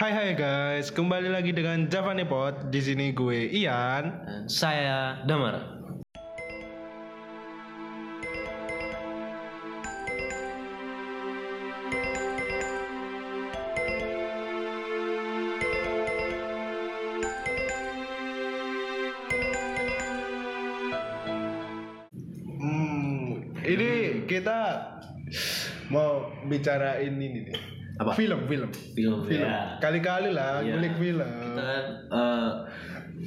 Hai 0.00 0.16
hai 0.16 0.32
guys, 0.32 0.88
kembali 0.88 1.28
lagi 1.28 1.52
dengan 1.52 1.84
Javani 1.84 2.24
Pot. 2.24 2.72
Di 2.72 2.80
sini 2.80 3.12
gue 3.12 3.52
Ian. 3.52 4.24
Dan 4.24 4.48
saya 4.48 5.20
Damar. 5.28 5.60
Hmm, 22.56 23.52
ini 23.68 24.24
kita 24.24 24.60
mau 25.92 26.32
bicarain 26.48 27.20
ini 27.20 27.52
nih. 27.52 27.79
Apa? 28.00 28.10
Film, 28.14 28.40
film. 28.46 28.70
Film, 28.90 29.18
Film. 29.22 29.44
ya. 29.44 29.76
Kali-kali 29.76 30.32
lah, 30.32 30.58
Iya. 30.58 30.72
ngulik 30.72 30.94
film. 30.96 31.20
Kita 31.20 31.62
kan 31.62 31.84
eh, 32.10 32.48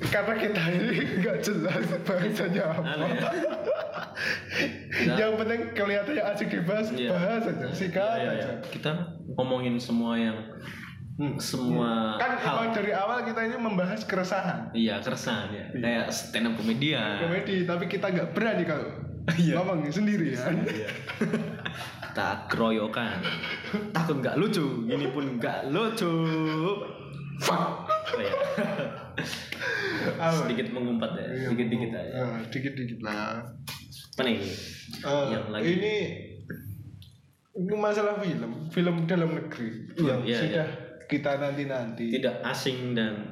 Karena 0.03 0.33
kita 0.35 0.61
ini 0.67 0.97
nggak 1.21 1.37
jelas 1.39 1.83
bahasanya 2.01 2.63
apa. 2.67 2.81
aneh 2.83 3.09
ya. 3.11 3.21
Kita- 4.93 5.15
Yang 5.15 5.31
penting 5.37 5.61
kelihatannya 5.71 6.23
asik 6.27 6.47
dibahas, 6.51 6.87
Iya. 6.91 7.09
bahas 7.11 7.43
aja, 7.45 7.67
sikat 7.69 8.01
Iya, 8.15 8.23
iya, 8.23 8.31
aja. 8.33 8.49
iya. 8.49 8.55
Kita 8.63 8.91
ngomongin 9.31 9.77
semua 9.77 10.13
yang 10.15 10.37
Hmm. 11.13 11.37
semua 11.37 12.17
Kan 12.17 12.33
hal. 12.35 12.73
dari 12.73 12.89
awal 12.89 13.21
kita 13.21 13.45
ini 13.45 13.53
membahas 13.55 14.01
keresahan. 14.01 14.73
Iya 14.73 14.97
keresahan 14.97 15.45
ya. 15.47 15.65
Kayak 15.71 16.05
stand 16.09 16.49
up 16.49 16.57
komedian. 16.57 17.21
komedi 17.21 17.61
tapi 17.63 17.85
kita 17.85 18.09
nggak 18.09 18.33
berani 18.33 18.65
kalau 18.65 18.89
Iya. 19.37 19.53
ngomong 19.55 19.85
sendiri 19.87 20.33
ya 20.33 20.41
Iya. 21.73 22.05
Kita 22.13 22.27
keroyokan. 22.45 23.17
Takut 23.89 24.21
nggak 24.21 24.37
lucu. 24.37 24.85
Gini 24.85 25.09
pun 25.09 25.25
nggak 25.41 25.73
lucu. 25.73 26.13
fuck 27.41 27.89
Oh, 28.13 28.21
iya. 28.21 28.33
Apa? 30.21 30.45
Sedikit 30.45 30.69
mengumpat 30.69 31.17
ya. 31.17 31.25
Iya, 31.33 31.47
Dikit 31.49 31.67
dikit 31.73 31.91
aja. 31.97 32.13
Ah, 32.13 32.37
dikit-dikit 32.45 32.99
lah 33.01 33.41
Apa 34.13 34.21
nih? 34.21 34.37
Ah, 35.01 35.25
Yang 35.33 35.45
lagi. 35.49 35.65
ini 35.73 35.95
ini 37.53 37.73
masalah 37.77 38.17
film 38.21 38.69
film 38.73 38.95
dalam 39.05 39.29
negeri 39.29 39.85
yang 40.01 40.25
iya, 40.25 40.37
sudah 40.41 40.67
kita 41.05 41.37
nanti 41.37 41.69
nanti 41.69 42.05
Tidak 42.17 42.41
asing 42.41 42.97
dan 42.97 43.29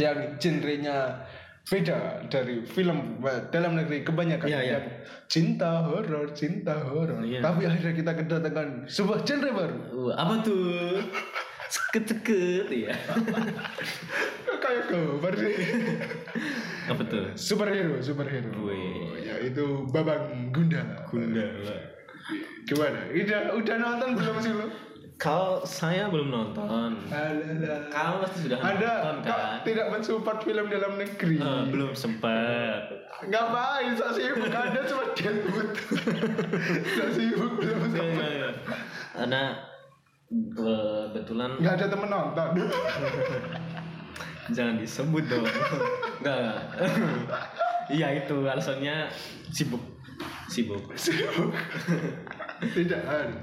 yang 0.00 0.40
genrenya 0.40 1.25
beda 1.66 1.98
dari 2.26 2.62
film 2.62 3.18
dalam 3.50 3.74
negeri 3.74 4.00
kebanyakan 4.00 4.46
Iya, 4.46 4.60
iya. 4.60 4.72
yang 4.72 4.86
cinta 5.26 5.82
horor 5.82 6.30
cinta 6.30 6.78
horor 6.80 7.18
Iya. 7.20 7.42
tapi 7.42 7.66
akhirnya 7.66 7.90
kita 7.92 8.12
kedatangan 8.14 8.86
sebuah 8.86 9.18
genre 9.20 9.50
baru 9.50 9.76
Uh, 9.90 10.12
apa 10.14 10.34
tuh? 10.40 11.02
Seket-seket 11.66 12.70
ya. 12.70 12.94
kayak 14.62 14.84
kabar 14.86 15.32
sih 15.34 15.54
Apa 16.86 17.02
tuh? 17.02 17.26
superhero 17.34 17.98
superhero 17.98 18.50
Wih. 18.62 19.18
yaitu 19.20 19.82
babang 19.90 20.50
gundala 20.50 21.02
Gundala. 21.06 21.74
gimana 22.62 22.98
udah 23.08 23.40
udah 23.54 23.76
nonton 23.76 24.10
belum 24.14 24.36
sih 24.38 24.50
lo 24.50 24.66
Kalau 25.16 25.64
saya 25.64 26.12
belum 26.12 26.28
nonton. 26.28 26.92
Kamu 27.88 28.14
pasti 28.20 28.38
sudah 28.44 28.60
anda 28.60 28.92
nonton 29.00 29.32
kan? 29.32 29.64
tidak 29.64 29.86
mensupport 29.88 30.38
film 30.44 30.68
dalam 30.68 31.00
negeri 31.00 31.40
Eh, 31.40 31.62
belum 31.72 31.96
sempat. 31.96 32.92
ngapain 33.24 33.96
saya 33.96 34.12
sibuk 34.12 34.52
anda 34.52 34.84
cuma 34.84 35.04
Deadwood 35.16 35.72
saya 36.84 37.10
sibuk 37.16 37.52
belum 37.56 37.80
sempat 37.88 38.54
Karena 39.16 39.42
kebetulan 40.28 41.50
nggak 41.64 41.74
ada 41.80 41.86
temen 41.88 42.08
nonton 42.12 42.48
jangan 44.52 44.76
disebut 44.76 45.24
dong. 45.26 45.48
Enggak. 46.20 46.38
enggak. 46.76 47.44
Iya 47.88 48.08
itu 48.20 48.36
alasannya 48.44 49.08
sibuk. 49.48 49.80
Sibuk. 50.46 50.84
sibuk 50.94 51.56
tidak 52.72 53.02
aduh, 53.04 53.40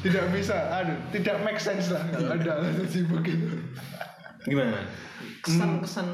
tidak 0.00 0.24
bisa 0.30 0.56
aduh 0.72 0.98
tidak 1.10 1.36
make 1.40 1.58
sense 1.58 1.90
lah. 1.90 2.02
Kalau 2.08 2.32
ada 2.32 2.50
alasan 2.58 2.86
sibuk 2.86 3.22
itu 3.22 3.48
Gimana? 4.44 4.76
Kesan-kesan 5.40 6.08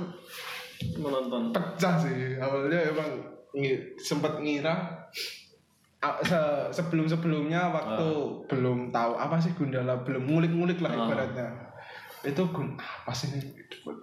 menonton. 0.97 1.51
Pecah 1.51 1.99
sih. 1.99 2.39
Awalnya 2.39 2.95
emang 2.95 3.11
sempat 3.97 4.39
ngira 4.39 5.03
se- 6.23 6.71
sebelum 6.73 7.05
sebelumnya 7.05 7.69
waktu 7.69 8.07
belum 8.47 8.89
tahu 8.89 9.13
apa 9.15 9.37
sih 9.37 9.53
Gundala 9.53 10.01
belum 10.01 10.25
ngulik-ngulik 10.25 10.79
lah 10.79 10.95
Ah. 10.95 11.01
ibaratnya. 11.05 11.49
Itu 12.23 12.49
gun 12.49 12.79
apa 12.79 13.11
sih 13.11 13.35
ini? 13.35 13.51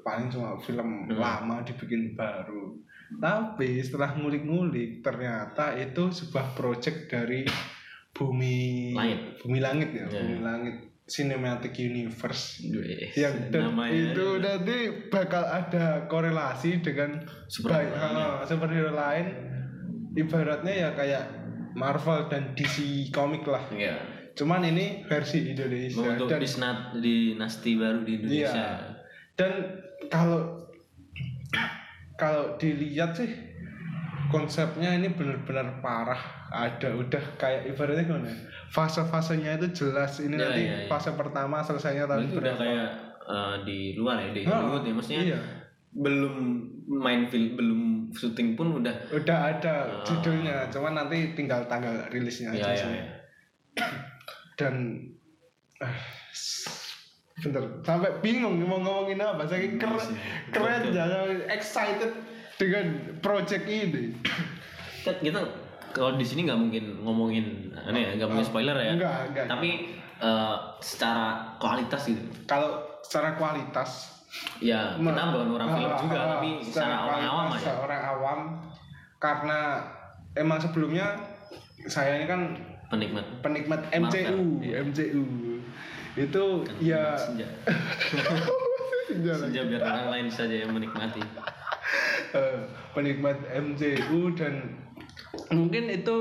Paling 0.03 0.27
cuma 0.27 0.59
film 0.59 1.07
lama 1.07 1.63
dibikin 1.63 2.11
baru. 2.13 2.75
Tapi 3.15 3.79
setelah 3.79 4.11
ngulik-ngulik 4.13 4.99
ternyata 4.99 5.71
itu 5.73 6.11
sebuah 6.11 6.51
project 6.51 7.07
dari 7.07 7.47
bumi 8.17 8.91
Langit. 8.91 9.19
bumi 9.39 9.59
langit 9.59 9.89
ya 9.91 10.03
Ya. 10.03 10.17
bumi 10.17 10.37
langit 10.39 10.75
cinematic 11.05 11.71
universe 11.73 12.59
Wih, 12.65 13.13
yang 13.13 13.47
dan 13.47 13.71
namanya 13.71 13.95
itu 14.11 14.27
nanti 14.37 14.77
bakal 15.07 15.39
ada 15.41 16.03
korelasi 16.05 16.81
dengan 16.81 17.23
Superhero 17.45 17.87
baik- 17.87 17.95
ah, 17.95 18.43
superhero 18.43 18.91
lain 18.91 19.25
ibaratnya 20.13 20.73
ya 20.75 20.89
kayak 20.91 21.23
Marvel 21.73 22.25
dan 22.25 22.51
DC 22.51 22.75
komik 23.09 23.45
lah 23.45 23.61
Iya. 23.69 23.95
cuman 24.33 24.65
ini 24.65 25.05
versi 25.05 25.47
Indonesia 25.47 26.17
Untuk 26.17 26.27
dan 26.27 26.39
disnat 26.39 26.77
dinasti 26.97 27.71
baru 27.73 28.01
di 28.01 28.11
Indonesia. 28.17 28.51
iya 28.51 28.69
dan 29.33 29.51
kalau 30.07 30.65
kalau 32.15 32.57
dilihat 32.57 33.13
sih 33.13 33.29
konsepnya 34.27 34.91
ini 34.91 35.11
benar-benar 35.11 35.79
parah 35.79 36.19
ada 36.47 36.89
udah 36.91 37.23
kayak 37.35 37.67
ibaratnya 37.67 38.03
gimana 38.03 38.27
ya, 38.27 38.37
fase-fasenya 38.67 39.57
itu 39.57 39.67
jelas 39.77 40.19
ini 40.19 40.33
Iya, 40.33 40.41
nanti 40.41 40.61
iya, 40.63 40.75
iya. 40.83 40.87
fase 40.87 41.11
pertama 41.13 41.59
selesainya 41.59 42.05
tahun 42.05 42.23
Berarti 42.23 42.33
udah 42.33 42.41
berapa 42.41 42.61
kayak 42.61 42.89
eh, 43.27 43.55
di 43.63 43.77
luar 43.95 44.17
ya, 44.19 44.29
di 44.31 44.41
Ah, 44.41 44.51
Hollywood 44.53 44.83
ya. 44.83 44.93
Maksudnya 44.93 45.23
iya. 45.25 45.39
belum 45.91 46.35
main 46.87 47.21
film, 47.27 47.55
belum 47.55 47.81
syuting 48.11 48.53
pun 48.53 48.79
udah. 48.79 48.95
Udah 49.09 49.37
ada 49.51 49.75
judulnya, 50.01 50.67
cuman 50.67 50.95
nanti 50.95 51.33
tinggal 51.33 51.67
tanggal 51.67 52.07
rilisnya 52.07 52.51
Iya, 52.51 52.63
aja 52.63 52.73
sih. 52.77 52.89
iya. 52.89 53.03
Dan 54.59 54.75
ah, 55.77 55.97
bentar, 57.37 57.63
sampai 57.81 58.11
bingung 58.19 58.57
mau 58.59 58.79
ngomongin 58.79 59.19
apa. 59.19 59.43
Saya 59.43 59.67
keren, 59.75 60.09
keren 60.49 60.83
jangan 60.89 61.37
excited 61.47 62.11
dengan 62.57 62.85
project 63.21 63.65
ini. 63.69 64.17
Kan 65.05 65.15
kita 65.21 65.41
kalau 65.93 66.17
di 66.19 66.25
sini 66.25 66.45
nggak 66.45 66.59
mungkin 66.59 66.83
ngomongin 67.05 67.71
aneh 67.73 68.01
ya, 68.01 68.11
nggak 68.21 68.29
mungkin 68.33 68.47
spoiler 68.47 68.77
ya. 68.77 68.93
Enggak, 68.97 69.17
enggak. 69.31 69.45
Tapi 69.49 69.69
eh, 70.21 70.55
secara 70.83 71.57
kualitas 71.61 72.01
gitu. 72.05 72.21
Kalau 72.49 73.01
secara 73.05 73.37
kualitas, 73.39 74.17
Ya, 74.59 74.93
kita 74.99 75.23
bukan 75.33 75.49
orang 75.55 75.69
film 75.79 75.91
ah, 75.93 75.99
juga, 76.03 76.17
ah, 76.19 76.27
tapi 76.37 76.49
secara 76.61 76.95
orang 77.09 77.21
awam 77.25 77.45
aja. 77.47 77.57
secara 77.57 77.79
orang 77.79 78.01
awam, 78.03 78.39
karena 79.17 79.59
emang 80.35 80.59
sebelumnya 80.61 81.05
saya 81.87 82.21
ini 82.21 82.25
kan 82.27 82.41
Penikmat. 82.87 83.25
penikmat 83.43 83.81
MCU, 83.91 84.03
Marvel, 84.03 84.39
iya. 84.63 84.75
MCU 84.83 85.23
itu 86.17 86.43
ya 86.79 87.03
Senja. 89.07 89.61
Biar 89.63 89.81
orang 89.81 90.07
lain 90.11 90.27
saja 90.27 90.55
yang 90.55 90.71
menikmati. 90.71 91.23
Eh, 92.27 92.59
penikmat 92.91 93.39
MCU 93.47 94.35
dan 94.35 94.75
mungkin 95.47 95.87
itu 95.87 96.15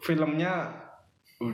filmnya 0.00 0.72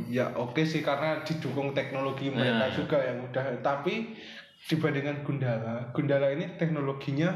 ya 0.06 0.30
oke 0.30 0.62
sih 0.62 0.78
karena 0.78 1.26
didukung 1.26 1.74
teknologi 1.74 2.30
mereka 2.30 2.54
Iya, 2.54 2.70
iya. 2.70 2.76
juga 2.78 2.98
yang 3.02 3.18
udah 3.26 3.44
tapi 3.60 4.14
dibandingkan 4.62 5.26
Gundala 5.26 5.90
Gundala 5.90 6.30
ini 6.30 6.54
teknologinya 6.54 7.34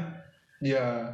ya 0.59 1.11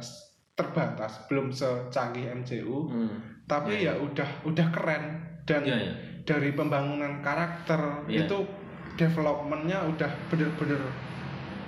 terbatas 0.54 1.26
belum 1.26 1.50
secanggih 1.50 2.30
MCU 2.38 2.78
Hmm. 2.86 3.42
tapi 3.44 3.82
ya 3.82 3.98
udah 3.98 4.46
udah 4.46 4.66
keren 4.70 5.04
dan 5.42 5.66
Iya, 5.66 5.74
iya. 5.74 5.92
dari 6.22 6.54
pembangunan 6.54 7.18
karakter 7.18 8.06
Iya. 8.06 8.30
itu 8.30 8.46
developmentnya 8.94 9.90
udah 9.90 10.10
bener-bener 10.30 10.78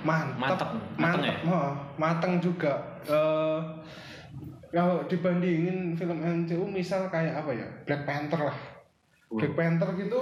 mantap 0.01 0.37
Mantap, 0.37 0.69
mateng 0.95 1.21
mantap 1.21 1.25
ya? 1.25 1.35
oh, 1.45 1.71
mateng 1.95 2.33
juga. 2.37 2.73
Eh, 3.03 3.59
kalau 4.69 5.03
dibandingin 5.05 5.93
film 5.93 6.17
MCU 6.17 6.63
misal 6.63 7.07
kayak 7.07 7.37
apa 7.37 7.51
ya? 7.51 7.67
Black 7.83 8.03
Panther 8.03 8.41
lah. 8.45 8.57
Black 9.27 9.53
Panther 9.53 9.89
gitu 9.95 10.21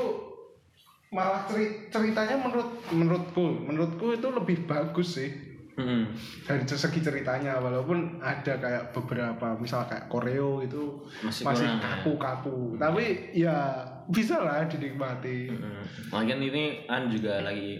malah 1.09 1.41
ceri- 1.43 1.89
ceritanya 1.89 2.37
menurut 2.37 2.69
menurutku 2.89 3.41
menurutku 3.59 4.05
itu 4.11 4.27
lebih 4.29 4.65
bagus 4.65 5.17
sih. 5.17 5.31
Hmm. 5.79 6.11
dari 6.43 6.67
segi 6.67 6.99
ceritanya 6.99 7.55
walaupun 7.55 8.19
ada 8.19 8.59
kayak 8.59 8.91
beberapa 8.91 9.55
misal 9.55 9.87
kayak 9.87 10.11
koreo 10.11 10.59
itu 10.59 11.07
Masih 11.23 11.47
masih 11.47 11.71
ya. 11.71 11.79
kaku-kaku. 11.79 12.75
Tapi 12.75 13.03
ya 13.31 13.79
bisa 14.11 14.43
lah 14.43 14.67
dinikmati. 14.67 15.47
Hmm. 15.47 15.79
Lagian 16.11 16.43
ini 16.43 16.83
kan 16.83 17.07
juga 17.07 17.39
lagi 17.39 17.79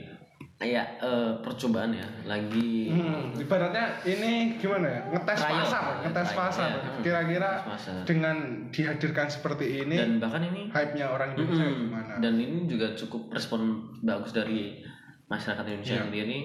kayak 0.59 0.99
eh, 0.99 1.31
percobaan 1.39 1.95
ya 1.95 2.03
lagi 2.25 2.91
Hmm, 2.91 3.31
ibaratnya 3.33 3.95
ini 4.03 4.59
gimana 4.59 4.85
ya? 4.85 5.01
Ngetes 5.09 5.39
Trial. 5.39 5.55
pasar, 5.61 5.83
ngetes 6.03 6.27
Trial, 6.27 6.39
pasar. 6.43 6.67
ya. 6.69 6.79
Kira-kira 6.99 7.51
pasar. 7.63 8.03
dengan 8.03 8.35
dihadirkan 8.67 9.27
seperti 9.27 9.65
ini, 9.79 9.95
dan 9.95 10.19
bahkan 10.19 10.43
ini 10.43 10.67
hype-nya 10.67 11.07
orang 11.07 11.31
Indonesia 11.33 11.63
Mm-mm. 11.63 11.83
gimana? 11.85 12.13
dan 12.19 12.33
ini 12.35 12.67
juga 12.67 12.91
cukup 12.93 13.31
respon 13.31 13.59
bagus 14.01 14.31
dari 14.31 14.83
masyarakat 15.25 15.63
Indonesia 15.63 15.95
Iya. 15.95 16.05
sendiri 16.05 16.39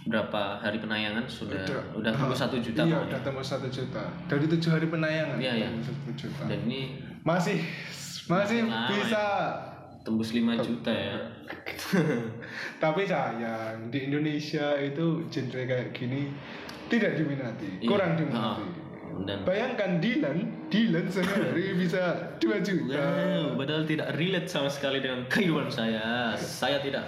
berapa 0.00 0.42
hari 0.58 0.80
penayangan 0.80 1.28
sudah 1.28 1.60
udah, 1.94 2.10
Ah, 2.10 2.16
tembus 2.18 2.40
satu 2.40 2.56
juta 2.58 2.80
Iya, 2.82 2.98
udah 3.04 3.20
tembus 3.20 3.46
satu 3.46 3.68
juta. 3.68 4.02
Dari 4.26 4.44
tujuh 4.48 4.70
hari 4.72 4.86
penayangan. 4.88 5.36
Iya, 5.38 5.52
iya. 5.56 5.68
juta. 6.10 6.42
dan 6.44 6.58
ini 6.64 6.98
Masih, 7.20 7.60
masih 8.26 8.64
lama 8.64 8.88
bisa. 8.90 9.24
tembus 10.00 10.32
5 10.32 10.56
juta 10.58 10.88
ya 10.88 11.20
Tapi 12.76 13.02
sayang 13.04 13.88
di 13.88 14.06
Indonesia 14.06 14.76
itu 14.76 15.24
genre 15.28 15.62
kayak 15.62 15.88
gini 15.92 16.30
tidak 16.86 17.14
diminati, 17.14 17.86
kurang 17.86 18.14
Iya. 18.14 18.18
diminati. 18.18 18.64
Ah. 18.66 18.78
dan 19.20 19.38
Bayangkan 19.44 20.00
Dylan, 20.00 20.38
Dylan 20.72 21.06
sehari 21.06 21.74
bisa 21.82 22.34
2 22.40 22.62
juta. 22.62 22.96
Wow, 22.96 23.58
padahal 23.58 23.84
tidak 23.84 24.16
relate 24.16 24.48
sama 24.48 24.66
sekali 24.66 24.98
dengan 24.98 25.26
kehidupan 25.28 25.68
saya. 25.68 26.32
Saya 26.34 26.80
tidak 26.80 27.04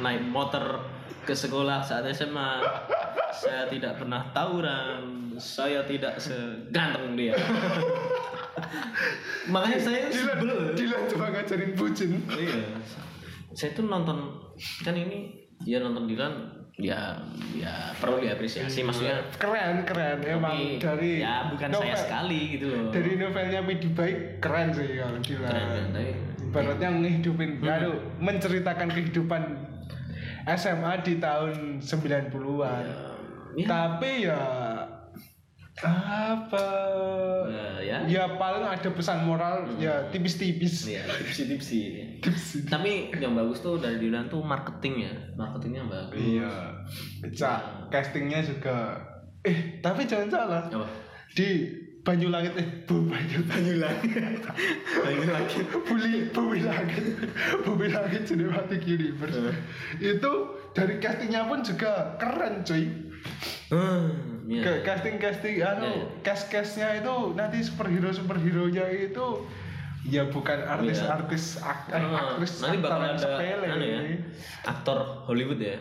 naik 0.00 0.26
motor 0.26 0.82
ke 1.22 1.32
sekolah 1.32 1.80
saat 1.80 2.04
SMA. 2.10 2.60
Saya 3.30 3.68
tidak 3.68 4.00
pernah 4.00 4.26
tawuran. 4.32 5.36
Saya 5.36 5.84
tidak 5.84 6.16
seganteng 6.16 7.12
dia. 7.14 7.36
Makanya 9.52 9.78
saya 9.78 10.08
Dylan, 10.08 10.36
sebel. 10.40 10.58
Dylan 10.74 11.02
cuma 11.12 11.26
ngajarin 11.30 11.72
bucin. 11.76 12.10
Iya. 12.32 12.64
Saya 13.52 13.70
tuh 13.72 13.86
nonton 13.86 14.18
kan 14.80 14.92
ini 14.92 15.18
ya 15.62 15.78
nonton 15.78 16.04
Dilan 16.04 16.32
ya 16.74 17.16
ya 17.52 17.96
perlu 17.96 18.20
diapresiasi 18.20 18.84
maksudnya 18.84 19.24
Keren, 19.34 19.80
keren. 19.82 20.20
Emang 20.20 20.52
tapi 20.52 20.76
dari 20.76 21.12
ya 21.20 21.48
bukan 21.48 21.68
saya 21.70 21.80
novel- 21.88 21.96
sekali 21.98 22.40
gitu 22.52 22.66
loh 22.68 22.92
Dari 22.92 23.10
novelnya 23.16 23.60
Pidi 23.62 23.88
Baik 23.90 24.18
keren 24.38 24.68
sih 24.70 24.88
kalau 24.94 25.16
Dylan. 25.18 25.48
keren 25.48 25.66
kan 25.66 25.86
tapi 25.90 26.12
Ibaratnya 26.46 26.88
ngehidupin, 26.94 27.50
aduh, 27.60 27.96
menceritakan 28.16 28.88
kehidupan 28.88 29.42
SMA 30.46 30.92
di 31.02 31.18
tahun 31.18 31.82
90-an. 31.82 32.84
ya, 33.52 33.66
Tapi 33.66 34.10
ya 34.24 34.40
apa? 35.84 36.66
Ya, 37.52 37.68
ya. 37.84 37.98
Ya 38.08 38.24
paling 38.40 38.64
ada 38.64 38.88
pesan 38.88 39.28
moral 39.28 39.76
ya 39.76 40.08
tipis-tipis. 40.08 40.88
Iya, 40.88 41.04
tipsi-tipsi. 41.20 41.80
Tipis. 42.24 42.64
Tapi 42.64 43.12
yang 43.20 43.36
bagus 43.36 43.60
tuh 43.60 43.76
dari 43.76 44.00
Dilan 44.00 44.32
tuh 44.32 44.40
marketingnya, 44.40 45.36
marketingnya 45.36 45.84
bagus. 45.84 46.16
iya 46.16 46.72
Cak, 47.28 47.92
castingnya 47.92 48.40
juga 48.40 48.96
eh 49.44 49.78
tapi 49.84 50.08
jangan 50.08 50.28
salah. 50.32 50.62
Apa? 50.72 50.88
di 51.36 51.68
Banyulangit 52.06 52.54
eh 52.54 52.68
Bu 52.86 53.02
Banyu 53.02 53.42
Banyulangit 53.44 54.40
Lagi-lagi. 55.02 55.58
Buli 55.90 56.30
Bumi 56.30 56.62
Langit. 56.62 57.02
Bumi 57.66 57.90
Langit 57.90 58.22
Cinematic 58.24 58.86
Universe. 58.86 59.52
Itu 59.98 60.32
dari 60.70 61.02
castingnya 61.02 61.50
pun 61.50 61.66
juga 61.66 62.14
keren 62.14 62.62
cuy. 62.62 62.86
Hmm, 63.74 64.35
iya. 64.46 64.62
ke 64.62 64.72
casting 64.80 65.16
casting 65.16 65.54
Iya, 65.56 65.66
anu 65.72 65.86
iya. 65.86 66.04
cast 66.22 66.46
castnya 66.46 66.88
itu 66.94 67.14
nanti 67.32 67.58
superhero 67.60 68.08
superhero 68.08 68.66
nya 68.66 68.86
itu 68.86 69.26
ya 70.04 70.22
bukan 70.24 70.62
artis-artis 70.62 71.58
ak- 71.58 71.90
eh, 71.90 71.98
Ah, 71.98 72.32
aktris 72.32 72.58
nanti 72.60 72.78
bakal 72.78 73.02
ada 73.04 73.18
sepele 73.18 73.66
anu 73.66 73.84
ya, 73.84 74.00
aktor 74.64 74.98
Hollywood 75.24 75.58
ya, 75.58 75.74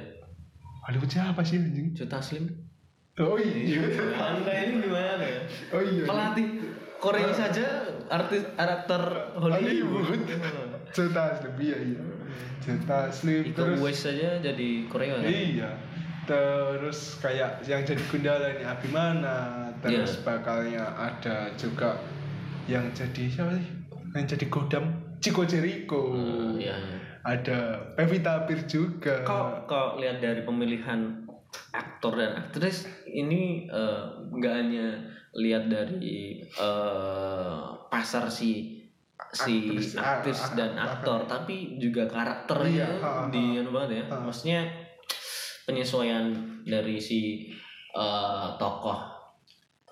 Hollywood 0.81 1.07
siapa 1.07 1.41
sih 1.41 1.57
anjing 1.57 1.93
Juta 1.93 2.17
Slim. 2.19 2.49
oh 3.15 3.37
iya 3.37 3.79
Anda 4.17 4.51
ini 4.59 4.73
gimana 4.81 5.23
ya? 5.23 5.41
oh 5.71 5.79
iya 5.79 6.03
Pelatih 6.03 6.47
Korea 6.97 7.29
saja 7.31 7.67
artis 8.07 8.43
aktor 8.51 9.03
Hollywood. 9.35 10.25
Jota 10.89 11.23
Slim 11.33 11.53
iya 11.59 11.77
iya 11.77 12.01
Jota 12.59 12.99
Slim 13.09 13.43
Iko 13.45 13.55
terus 13.55 13.77
Uwais 13.77 13.95
saja 13.95 14.41
jadi 14.41 14.69
Korea 14.87 15.15
kan? 15.15 15.23
Terus 16.25 17.17
kayak 17.21 17.61
yang 17.63 17.85
jadi 17.85 18.01
gundala 18.09 18.47
ini 18.51 18.65
Abimana 18.65 19.35
terus 19.79 20.17
Iya. 20.17 20.23
bakalnya 20.25 20.83
ada 20.97 21.49
juga 21.53 21.93
yang 22.65 22.89
jadi 22.91 23.29
siapa 23.29 23.53
sih? 23.53 23.67
Yang 24.17 24.25
jadi 24.37 24.45
godam 24.49 24.85
Chico 25.21 25.41
Jericho. 25.45 26.11
Hmm, 26.13 26.57
iya, 26.57 26.75
iya. 26.75 26.97
ada 27.25 27.57
Pevita 27.97 28.45
Pierce 28.45 28.69
juga. 28.69 29.25
Kok 29.25 29.65
kok 29.65 29.89
lihat 29.97 30.21
dari 30.21 30.41
pemilihan 30.45 31.25
aktor 31.71 32.17
dan 32.17 32.37
aktris 32.37 32.85
ini 33.07 33.65
eh, 33.65 34.01
nggak 34.29 34.53
hanya 34.53 34.87
lihat 35.33 35.65
dari 35.67 36.41
eh, 36.43 37.63
pasar 37.89 38.29
si 38.29 38.81
si 39.31 39.71
Aktris, 39.71 39.95
aktris 39.95 40.41
dan 40.55 40.75
aktor 40.75 41.23
tapi 41.25 41.79
juga 41.79 42.07
karakternya 42.07 42.87
Iya, 42.99 43.31
di 43.31 43.43
anu 43.59 43.71
banget 43.71 44.03
ya. 44.03 44.03
Maksudnya 44.11 44.61
penyesuaian 45.65 46.31
dari 46.63 46.97
si 46.97 47.49
eh, 47.91 48.47
tokoh 48.55 48.99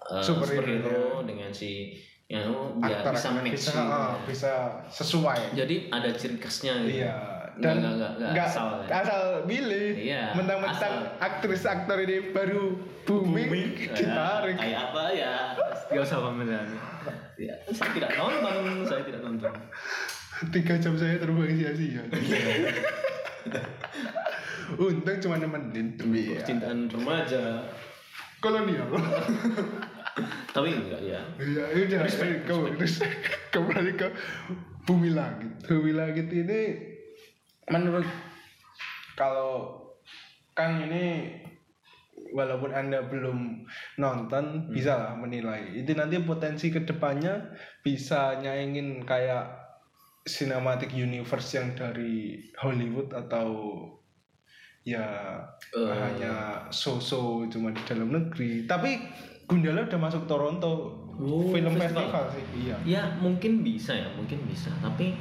eh, 0.09 0.21
Superhero, 0.21 0.61
superhero 0.61 1.03
dengan 1.23 1.49
si 1.49 1.97
yang 2.25 2.49
ya 2.81 3.03
aktor 3.03 3.13
bisa 3.13 3.27
aktor 3.29 3.41
match. 3.41 3.53
bisa, 3.53 3.71
gitu. 3.71 3.81
ah, 3.83 4.13
bisa 4.25 4.51
sesuai. 4.87 5.39
Jadi 5.53 5.75
ada 5.89 6.09
ciri 6.13 6.37
khasnya 6.37 6.73
gitu. 6.81 7.03
iya. 7.03 7.13
Dan 7.53 7.77
nggak- 7.77 7.93
nggak- 7.93 8.13
nggak 8.17 8.31
nggak 8.33 8.45
asal 8.49 8.67
ya. 8.81 8.95
asal 8.97 9.21
milih. 9.45 9.89
Iya, 9.93 10.23
mentang-mentang 10.33 10.93
aktris 11.19 11.61
aktor 11.63 12.01
ini 12.01 12.33
baru 12.33 12.73
booming, 13.05 13.77
ditarik. 13.77 14.57
Kayak 14.57 14.89
apa 14.89 15.03
ya? 15.13 15.33
Nggak 15.93 16.01
usah 16.01 16.17
komentar. 16.19 16.65
Ya 17.37 17.53
saya 17.69 17.89
tidak 17.91 18.11
nonton 18.15 18.63
saya 18.89 19.01
tidak 19.05 19.21
nonton. 19.21 19.53
Tiga 20.49 20.73
jam 20.75 20.97
saya 20.97 21.21
terbang 21.21 21.53
sia-sia 21.53 22.01
untung 24.79 25.17
cuma 25.19 25.35
nemenin. 25.39 25.97
Iya. 25.99 26.41
percintaan 26.41 26.89
remaja. 26.89 27.67
Kolonial. 28.43 28.89
Tapi 30.53 30.69
enggak 30.69 31.01
ya 31.01 31.17
iya 31.41 31.63
udah 31.73 31.99
Respect, 32.05 32.45
kembali 32.45 32.85
kembali 33.49 33.91
ke 33.97 34.07
bumi 34.85 35.09
langit. 35.09 35.51
Bumi 35.65 35.91
langit 35.95 36.29
ini 36.29 36.77
menurut 37.71 38.05
kalau 39.17 39.81
Kang 40.53 40.85
ini 40.85 41.33
walaupun 42.33 42.69
anda 42.77 43.01
belum 43.09 43.65
nonton 43.97 44.69
bisa 44.69 44.97
lah 45.01 45.13
menilai. 45.17 45.73
Itu 45.73 45.97
nanti 45.97 46.21
potensi 46.21 46.69
ke 46.69 46.85
depannya 46.85 47.57
bisa 47.81 48.37
nyaingin 48.37 49.01
kayak 49.01 49.49
cinematic 50.29 50.93
universe 50.93 51.57
yang 51.57 51.73
dari 51.73 52.53
Hollywood 52.61 53.11
atau 53.11 53.49
ya 54.85 55.05
Eh. 55.71 55.89
hanya 55.89 56.33
so-so 56.69 57.47
cuma 57.47 57.71
di 57.71 57.81
dalam 57.83 58.09
negeri 58.09 58.63
tapi 58.63 58.99
Gundala 59.43 59.83
udah 59.83 59.99
masuk 60.01 60.23
Toronto 60.23 60.99
Oh, 61.13 61.45
film 61.47 61.71
festival. 61.71 62.09
festival 62.09 62.25
sih 62.27 62.43
iya 62.59 62.75
ya 62.83 63.03
mungkin 63.17 63.61
bisa 63.61 63.93
ya 63.93 64.09
mungkin 64.11 64.41
bisa 64.43 64.73
tapi 64.79 65.13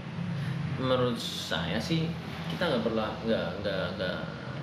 menurut 0.75 1.15
saya 1.17 1.77
sih 1.77 2.09
kita 2.49 2.65
nggak 2.65 2.83
perlu 2.83 3.05
nggak 3.23 3.49
nggak 3.61 3.85
nggak 3.97 4.17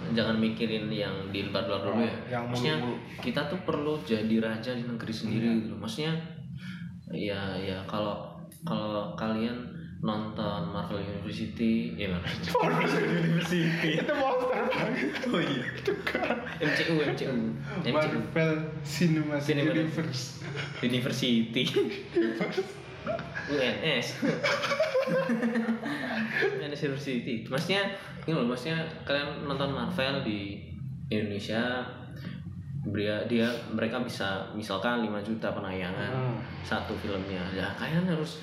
jangan 0.10 0.36
mikirin 0.36 0.90
yang 0.90 1.14
di 1.30 1.46
luar 1.46 1.64
luar 1.64 1.82
dulu 1.86 2.02
ya 2.02 2.16
yang 2.32 2.44
maksudnya. 2.50 2.76
Iya. 2.76 2.98
kita 3.22 3.42
tuh 3.46 3.62
perlu 3.62 3.94
jadi 4.02 4.36
raja 4.42 4.74
di 4.74 4.82
negeri 4.84 5.14
sendiri 5.14 5.48
gitu 5.60 5.70
loh. 5.70 5.80
maksudnya 5.80 6.14
ya 7.10 7.38
ya 7.56 7.78
kalau 7.86 8.26
kalau 8.62 9.14
kalian 9.14 9.70
nonton 10.00 10.72
Marvel 10.72 11.04
University 11.04 11.92
ya 11.94 12.08
Marvel 12.16 13.04
University. 13.04 14.00
Itu 14.00 14.14
monster 14.16 14.64
banget. 14.72 15.28
Oh 15.28 15.42
iya. 15.44 15.64
MCU 16.64 16.94
MCU 17.04 17.34
MCU 17.84 17.92
Marvel 17.92 18.52
Cinematic 18.80 19.44
Cinematic. 19.44 19.76
Universe. 19.76 20.24
University. 20.80 21.64
UNS 23.50 24.08
UNS 26.56 26.80
University. 26.80 27.36
Maksudnya 27.44 27.84
ini 28.24 28.32
loh 28.32 28.46
maksudnya 28.48 28.80
kalian 29.04 29.44
nonton 29.44 29.74
Marvel 29.74 30.24
di 30.24 30.64
Indonesia 31.10 31.84
dia 32.90 33.20
dia 33.28 33.44
mereka 33.76 34.00
bisa 34.00 34.48
misalkan 34.56 35.04
5 35.04 35.12
juta 35.28 35.52
penayangan 35.52 36.12
Hmm. 36.16 36.40
satu 36.64 36.96
filmnya. 37.04 37.42
Ya 37.52 37.68
kalian 37.76 38.08
harus 38.08 38.40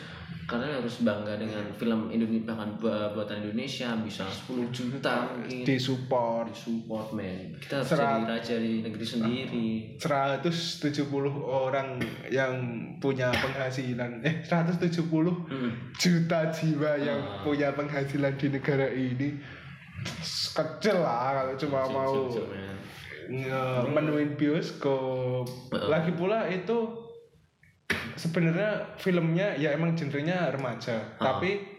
kalian 0.46 0.78
harus 0.78 1.02
bangga 1.02 1.34
dengan 1.34 1.66
film 1.72 2.06
Indonesia 2.08 2.46
bahkan 2.46 2.70
bu- 2.76 2.88
buatan 3.12 3.42
Indonesia 3.42 3.90
bisa 3.98 4.22
10 4.22 4.70
juta 4.70 5.26
mungkin 5.28 5.62
di 5.62 5.76
support 5.76 6.54
support 6.54 7.10
man 7.10 7.50
kita 7.58 7.82
harus 7.82 7.88
Serat- 7.88 8.06
jadi 8.16 8.30
raja 8.30 8.54
di 8.56 8.72
negeri 8.80 9.02
sendiri 9.04 9.68
170 9.98 11.02
orang 11.42 11.98
yang 12.28 12.54
punya 12.96 13.34
penghasilan 13.34 14.22
eh 14.22 14.40
170 14.40 15.34
Hmm. 15.44 15.70
juta 15.92 16.46
jiwa 16.48 16.92
yang 16.96 17.18
Ah. 17.18 17.42
punya 17.42 17.68
penghasilan 17.70 18.34
di 18.34 18.46
negara 18.48 18.86
ini 18.86 19.34
kecil 20.52 20.96
lah 20.96 21.34
kalau 21.34 21.54
cuma 21.56 21.80
mau 21.86 22.14
men. 22.30 22.76
nge- 23.26 23.84
menuin 23.90 24.30
bioskop. 24.32 25.50
Lagi 25.72 26.12
pula 26.12 26.46
itu 26.46 26.78
sebenarnya 28.16 28.96
filmnya 28.98 29.54
ya 29.56 29.72
emang 29.76 29.94
genrenya 29.94 30.50
remaja, 30.52 31.16
tapi 31.20 31.76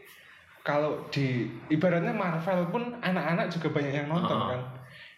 kalau 0.67 1.07
di 1.11 1.47
ibaratnya 1.71 2.11
Marvel 2.11 2.67
pun 2.67 2.99
anak-anak 2.99 3.47
juga 3.55 3.71
banyak 3.71 3.93
yang 4.03 4.07
nonton 4.11 4.35
Heeh. 4.35 4.49
kan. 4.51 4.61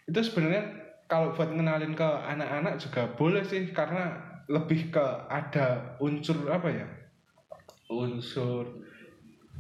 Itu 0.06 0.20
sebenarnya 0.22 0.64
kalau 1.10 1.34
buat 1.34 1.50
ngenalin 1.50 1.98
ke 1.98 2.06
anak-anak 2.06 2.78
juga 2.78 3.10
boleh 3.18 3.42
sih 3.42 3.74
karena 3.74 4.14
lebih 4.46 4.94
ke 4.94 5.06
ada 5.30 5.98
unsur 5.98 6.38
apa 6.50 6.70
ya? 6.70 6.88
Unsur 7.90 8.89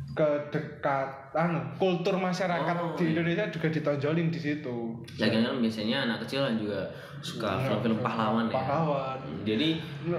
kedekat 0.09 1.31
anu 1.31 1.61
kultur 1.77 2.17
masyarakat 2.17 2.75
Oh, 2.75 2.97
di 2.97 3.07
iya. 3.07 3.11
Indonesia 3.15 3.45
juga 3.47 3.67
ditonjolin 3.69 4.27
di 4.27 4.39
situ. 4.41 4.97
Lagian 5.15 5.45
kan 5.45 5.57
biasanya 5.61 5.97
anak 6.09 6.25
kecil 6.25 6.43
kan 6.43 6.55
juga 6.57 6.81
suka 7.19 7.47
Iya, 7.55 7.63
film-film 7.69 7.99
pahlawan 7.99 8.45
ya. 8.47 8.55
Pahlawan. 8.57 9.17
Jadi 9.45 9.69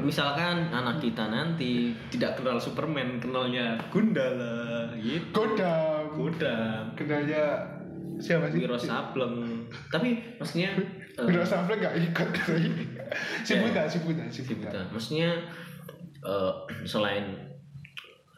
misalkan 0.01 0.69
anak 0.71 1.01
kita 1.01 1.29
nanti 1.29 1.93
tidak 2.09 2.39
kenal 2.39 2.57
Superman, 2.57 3.19
kenalnya 3.19 3.77
Gundala 3.91 4.89
gitu. 4.97 5.33
Godam. 5.35 6.05
Godam. 6.17 6.83
Kenalnya 6.95 7.45
siapa 8.17 8.49
sih? 8.49 8.63
Wiro 8.63 8.79
Sableng. 8.79 9.65
Tapi 9.91 10.37
maksudnya 10.39 10.71
eh, 11.17 11.25
Wiro 11.27 11.43
Sableng 11.43 11.81
nggak 11.81 11.97
ikut 12.09 12.29
sih. 12.49 12.65
Si 13.43 13.53
Ya. 13.53 13.65
Buta, 13.67 13.83
si 13.85 13.99
Buta, 14.01 14.25
si 14.31 14.41
Buta. 14.47 14.71
Buta. 14.71 14.81
Maksudnya 14.93 15.31
eh, 16.23 16.53
selain 16.87 17.37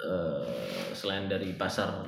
eh, 0.02 0.92
selain 0.92 1.30
dari 1.30 1.54
pasar 1.54 2.02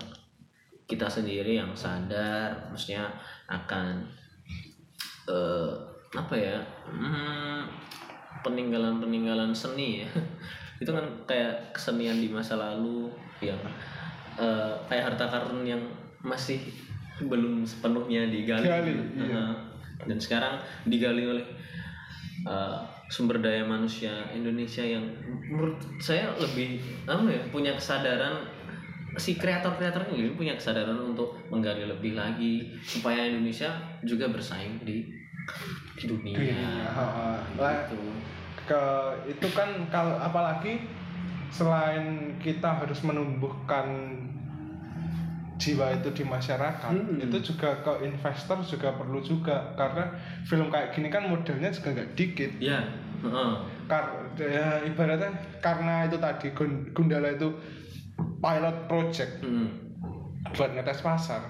kita 0.84 1.08
sendiri 1.08 1.56
yang 1.56 1.72
sadar, 1.72 2.68
maksudnya 2.68 3.08
akan 3.48 4.04
eh, 5.30 5.72
apa 6.14 6.34
ya 6.38 6.58
hmm, 6.86 7.66
peninggalan-peninggalan 8.46 9.50
seni 9.50 10.06
ya 10.06 10.10
itu 10.82 10.90
kan 10.90 11.06
kayak 11.26 11.74
kesenian 11.74 12.20
di 12.22 12.30
masa 12.30 12.54
lalu 12.54 13.10
yang 13.42 13.58
eh, 14.38 14.74
kayak 14.86 15.14
harta 15.14 15.26
karun 15.26 15.66
yang 15.66 15.82
masih 16.22 16.60
belum 17.22 17.62
sepenuhnya 17.62 18.26
digali 18.26 18.66
Gali, 18.66 18.90
iya. 19.14 19.30
Nah, 19.30 19.54
dan 20.02 20.18
sekarang 20.18 20.58
digali 20.82 21.22
oleh 21.30 21.46
uh, 22.42 22.82
sumber 23.08 23.40
daya 23.40 23.64
manusia 23.64 24.32
Indonesia 24.32 24.80
yang 24.80 25.04
menurut 25.48 25.76
saya 26.00 26.32
lebih 26.40 26.80
apa 27.04 27.28
ya 27.28 27.42
punya 27.52 27.72
kesadaran 27.76 28.48
si 29.14 29.38
kreator-kreator 29.38 30.10
ini 30.10 30.34
punya 30.34 30.58
kesadaran 30.58 31.14
untuk 31.14 31.38
menggali 31.46 31.86
lebih 31.86 32.18
lagi 32.18 32.74
supaya 32.82 33.30
Indonesia 33.30 33.70
juga 34.02 34.26
bersaing 34.26 34.82
di 34.82 35.06
dunia. 36.02 36.34
Dunia, 36.34 36.72
Gitu. 37.86 38.00
ke 38.64 38.82
itu 39.28 39.48
kan 39.52 39.68
kalau 39.92 40.16
apalagi 40.18 40.88
selain 41.52 42.34
kita 42.40 42.82
harus 42.82 43.04
menumbuhkan 43.04 43.86
jiwa 45.54 45.86
itu 45.92 46.10
di 46.10 46.24
masyarakat 46.24 46.90
Hmm. 46.90 47.18
itu 47.20 47.38
juga 47.44 47.78
ke 47.78 48.02
investor 48.02 48.58
juga 48.60 48.90
perlu 48.92 49.18
juga 49.18 49.72
karena 49.74 50.10
film 50.42 50.66
kayak 50.66 50.90
gini 50.90 51.08
kan 51.08 51.24
modalnya 51.24 51.70
juga 51.70 51.94
nggak 51.94 52.10
dikit 52.12 52.50
Ya, 52.58 52.82
heeh. 53.20 53.50
Kar 53.84 54.04
ya, 54.34 54.82
ibaratnya 54.82 55.30
karena 55.58 56.04
itu 56.04 56.16
tadi 56.16 56.50
Gun- 56.50 56.90
Gundala 56.90 57.30
itu 57.30 57.54
pilot 58.38 58.76
project 58.84 59.32
Hmm. 59.40 59.68
buat 60.50 60.70
ngetes 60.70 61.00
pasar 61.00 61.42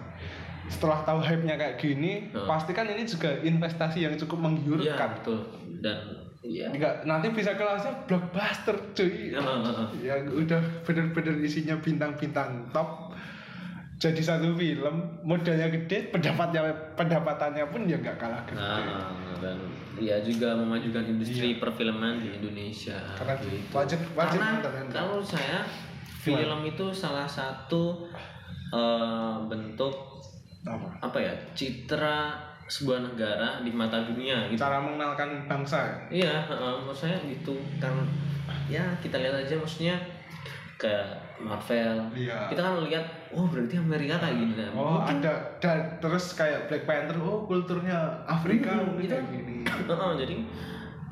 setelah 0.66 1.04
tahu 1.04 1.20
hype-nya 1.20 1.54
kayak 1.54 1.76
gini 1.76 2.28
Hmm. 2.30 2.44
pasti 2.46 2.72
kan 2.72 2.84
ini 2.86 3.04
juga 3.04 3.36
investasi 3.36 4.00
yang 4.00 4.16
cukup 4.16 4.38
menggiurkan 4.42 4.84
Iya, 4.84 5.14
betul. 5.14 5.38
Dan 5.80 5.98
ya 6.42 6.68
Nggak, 6.70 6.94
nanti 7.04 7.28
bisa 7.30 7.52
kelasnya 7.52 8.04
blockbuster 8.04 8.76
cuy 8.92 9.32
heeh. 9.32 9.88
yang 10.02 10.24
udah 10.30 10.60
bener-bener 10.82 11.36
isinya 11.38 11.76
bintang-bintang 11.78 12.68
top 12.70 13.12
jadi 14.04 14.20
satu 14.20 14.52
film 14.52 14.96
modalnya 15.24 15.72
gede 15.72 16.12
pendapatnya 16.12 16.68
pendapatannya 16.92 17.64
pun 17.72 17.88
ya 17.88 17.96
nggak 17.96 18.20
kalah 18.20 18.44
gede 18.44 18.60
Nah, 18.60 19.16
dan 19.40 19.56
ya 19.96 20.20
juga 20.20 20.52
memajukan 20.60 21.08
industri 21.08 21.56
perfilman 21.56 22.20
di 22.20 22.36
Indonesia. 22.36 23.00
Iya. 23.00 23.16
Karena 23.16 23.34
gitu. 23.40 23.72
wajib 23.72 24.00
wajib 24.12 24.40
Karena 24.44 24.84
kalau 24.92 25.24
saya 25.24 25.64
film 26.20 26.60
itu 26.68 26.92
salah 26.92 27.24
satu 27.24 28.12
eh, 28.68 29.36
bentuk 29.48 30.20
Apa? 30.64 31.12
apa 31.12 31.18
ya 31.20 31.32
citra 31.52 32.32
sebuah 32.64 33.04
negara 33.04 33.60
di 33.60 33.68
mata 33.68 34.00
dunia 34.00 34.48
gitu. 34.48 34.60
cara 34.64 34.80
mengenalkan 34.80 35.44
bangsa 35.44 35.84
ya? 35.84 35.96
Iya, 36.24 36.34
heeh, 36.48 36.72
menurut 36.80 36.96
saya 36.96 37.20
gitu. 37.28 37.52
Karena 37.76 38.00
ya 38.68 38.84
kita 39.04 39.20
lihat 39.20 39.44
aja 39.44 39.52
maksudnya 39.60 39.96
kayak 40.80 41.24
Marvel. 41.40 42.08
Iya. 42.16 42.48
Kita 42.48 42.60
kan 42.64 42.80
lihat, 42.86 43.04
oh 43.34 43.44
berarti 43.44 43.74
Amerika 43.76 44.16
kayak 44.16 44.36
gini. 44.36 44.54
Nah, 44.54 44.70
Oh 44.72 44.96
mungkin 44.96 45.18
ada 45.20 45.32
dan 45.58 45.78
terus 45.98 46.32
kayak 46.32 46.66
Black 46.66 46.84
Panther 46.84 47.18
oh 47.18 47.42
kulturnya 47.42 47.98
Afrika 48.24 48.70
Hmm, 48.72 48.94
mungkin 48.94 49.04
gitu. 49.04 49.12
kayak 49.12 49.26
gini 49.28 49.56
Heeh, 49.66 50.12
jadi 50.16 50.34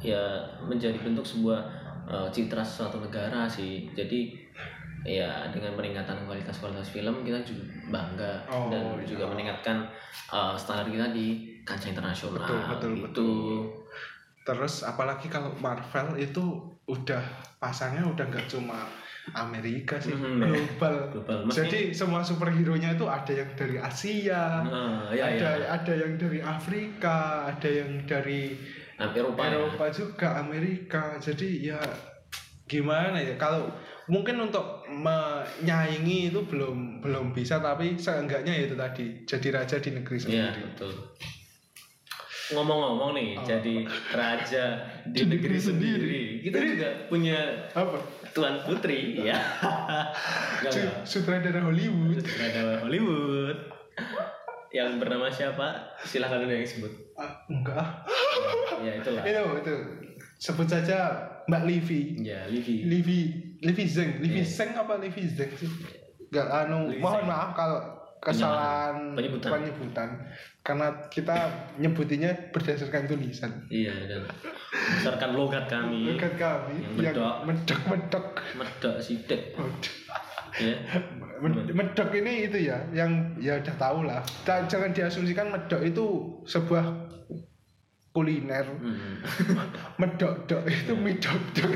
ya 0.03 0.23
menjadi 0.61 0.99
bentuk 0.99 1.23
sebuah 1.23 1.61
uh, 2.05 2.29
citra 2.29 2.63
suatu 2.63 2.99
negara 2.99 3.45
sih. 3.45 3.91
Jadi 3.91 4.35
ya 5.03 5.51
dengan 5.51 5.75
meningkatkan 5.75 6.23
kualitas-kualitas 6.25 6.89
film 6.89 7.23
kita 7.23 7.43
juga 7.43 7.67
bangga 7.91 8.33
Oh, 8.47 8.71
dan 8.71 8.95
iya. 8.95 9.03
juga 9.05 9.27
meningkatkan 9.27 9.83
uh, 10.31 10.55
standar 10.55 10.87
kita 10.87 11.11
di 11.11 11.59
kancah 11.63 11.91
internasional 11.91 12.39
Betul, 12.39 12.59
betul, 12.71 12.91
gitu. 12.91 13.03
betul. 13.03 13.55
terus 14.43 14.83
apalagi 14.83 15.27
kalau 15.27 15.55
Marvel 15.59 16.19
itu 16.19 16.43
udah 16.85 17.23
pasarnya 17.59 18.03
udah 18.03 18.27
nggak 18.27 18.47
cuma 18.47 18.87
Amerika 19.33 19.97
sih 19.97 20.11
Mhm, 20.11 20.43
global 20.43 20.95
Global. 21.09 21.39
Jadi 21.47 21.95
semua 21.95 22.21
superhero 22.21 22.75
nya 22.75 22.91
itu 22.91 23.07
ada 23.07 23.31
yang 23.31 23.55
dari 23.55 23.79
Asia 23.79 24.61
Nah, 24.61 25.07
ya, 25.09 25.31
ada 25.31 25.51
ya. 25.57 25.67
ada 25.73 25.93
yang 25.95 26.13
dari 26.17 26.39
Afrika 26.39 27.17
ada 27.47 27.69
yang 27.71 28.03
dari 28.03 28.51
Nah, 28.99 29.11
Eropa, 29.11 29.41
ya. 29.41 29.55
Eropa 29.57 29.85
juga 29.89 30.29
Amerika 30.37 31.03
jadi 31.17 31.49
ya 31.71 31.81
gimana 32.65 33.19
ya 33.19 33.35
kalau 33.37 33.71
mungkin 34.05 34.39
untuk 34.41 34.83
menyaingi 34.89 36.29
itu 36.29 36.43
belum 36.43 36.99
belum 36.99 37.31
bisa 37.31 37.59
tapi 37.59 37.95
seenggaknya 37.95 38.53
ya 38.53 38.63
itu 38.65 38.75
tadi 38.75 39.05
jadi 39.23 39.49
raja 39.53 39.77
di 39.79 39.91
negeri 39.93 40.17
Iya, 40.19 40.23
sendiri 40.51 40.61
betul. 40.69 40.93
Ngomong-ngomong 42.53 43.17
nih, 43.17 43.29
Oh. 43.33 43.47
jadi 43.49 43.75
raja 44.13 44.65
di, 45.09 45.15
Di 45.15 45.21
negeri 45.25 45.57
negeri 45.57 45.59
sendiri. 45.59 46.23
Kita 46.45 46.59
juga 46.61 46.89
punya 47.09 47.39
apa 47.73 47.97
tuan 48.33 48.61
putri, 48.63 49.21
ya. 49.21 49.37
Sutradara 51.05 51.61
Hollywood 51.61 52.23
Ada 52.23 52.81
Hollywood. 52.81 53.59
Yang 54.69 54.91
bernama 54.99 55.29
siapa? 55.29 55.93
Silahkan 56.01 56.41
ada 56.41 56.55
yang 56.55 56.65
sebut. 56.65 56.93
Ah, 57.13 57.45
enggak 57.47 57.77
ah. 57.77 57.89
Ya 58.81 58.97
itulah. 58.97 59.21
itu 59.21 59.41
itu 59.61 59.75
sebut 60.39 60.65
saja 60.65 61.13
Mbak 61.45 61.63
Livi 61.63 62.01
Ya, 62.19 62.49
Livi. 62.49 62.83
Livi 62.83 63.21
Livi 63.61 63.85
Zeng 63.85 64.19
Livi 64.19 64.41
Iya. 64.41 64.49
Zeng 64.49 64.71
apa 64.73 64.97
Livi 64.97 65.29
Zeng 65.29 65.53
sih 65.53 65.69
Enggak 66.27 66.49
anu 66.49 66.89
Livi 66.89 66.99
mohon 66.99 67.21
Zeng. 67.21 67.29
maaf 67.29 67.51
kalau 67.53 67.79
kesalahan 68.23 69.13
Penyebutan. 69.13 69.51
penyebutan 69.51 70.09
karena 70.63 70.87
kita 71.11 71.35
nyebutinya 71.75 72.31
berdasarkan 72.55 73.05
tulisan 73.05 73.51
Iya, 73.67 73.91
dan 74.07 74.23
berdasarkan 74.71 75.31
logat 75.35 75.67
kami. 75.67 76.07
bukan 76.09 76.33
kami 76.33 76.75
Yang 76.95 77.19
medok. 77.19 77.35
medok 77.43 77.81
medok 77.85 78.27
Medok 78.55 78.95
sidik. 78.97 79.59
Ya. 80.55 80.77
Med- 81.41 81.75
medok 81.75 82.15
ini 82.15 82.47
itu 82.47 82.63
ya 82.63 82.79
yang 82.91 83.11
ya 83.37 83.59
udah 83.59 83.75
tahu 83.75 84.07
lah 84.07 84.23
jangan 84.45 84.93
diasumsikan 84.93 85.51
medok 85.51 85.83
itu 85.83 86.05
sebuah 86.47 87.11
kuliner 88.13 88.63
Hmm. 88.79 89.19
medok 90.01 90.45
dok 90.45 90.63
itu 90.65 90.93
mie 90.95 91.17
dok 91.17 91.41
dok 91.53 91.73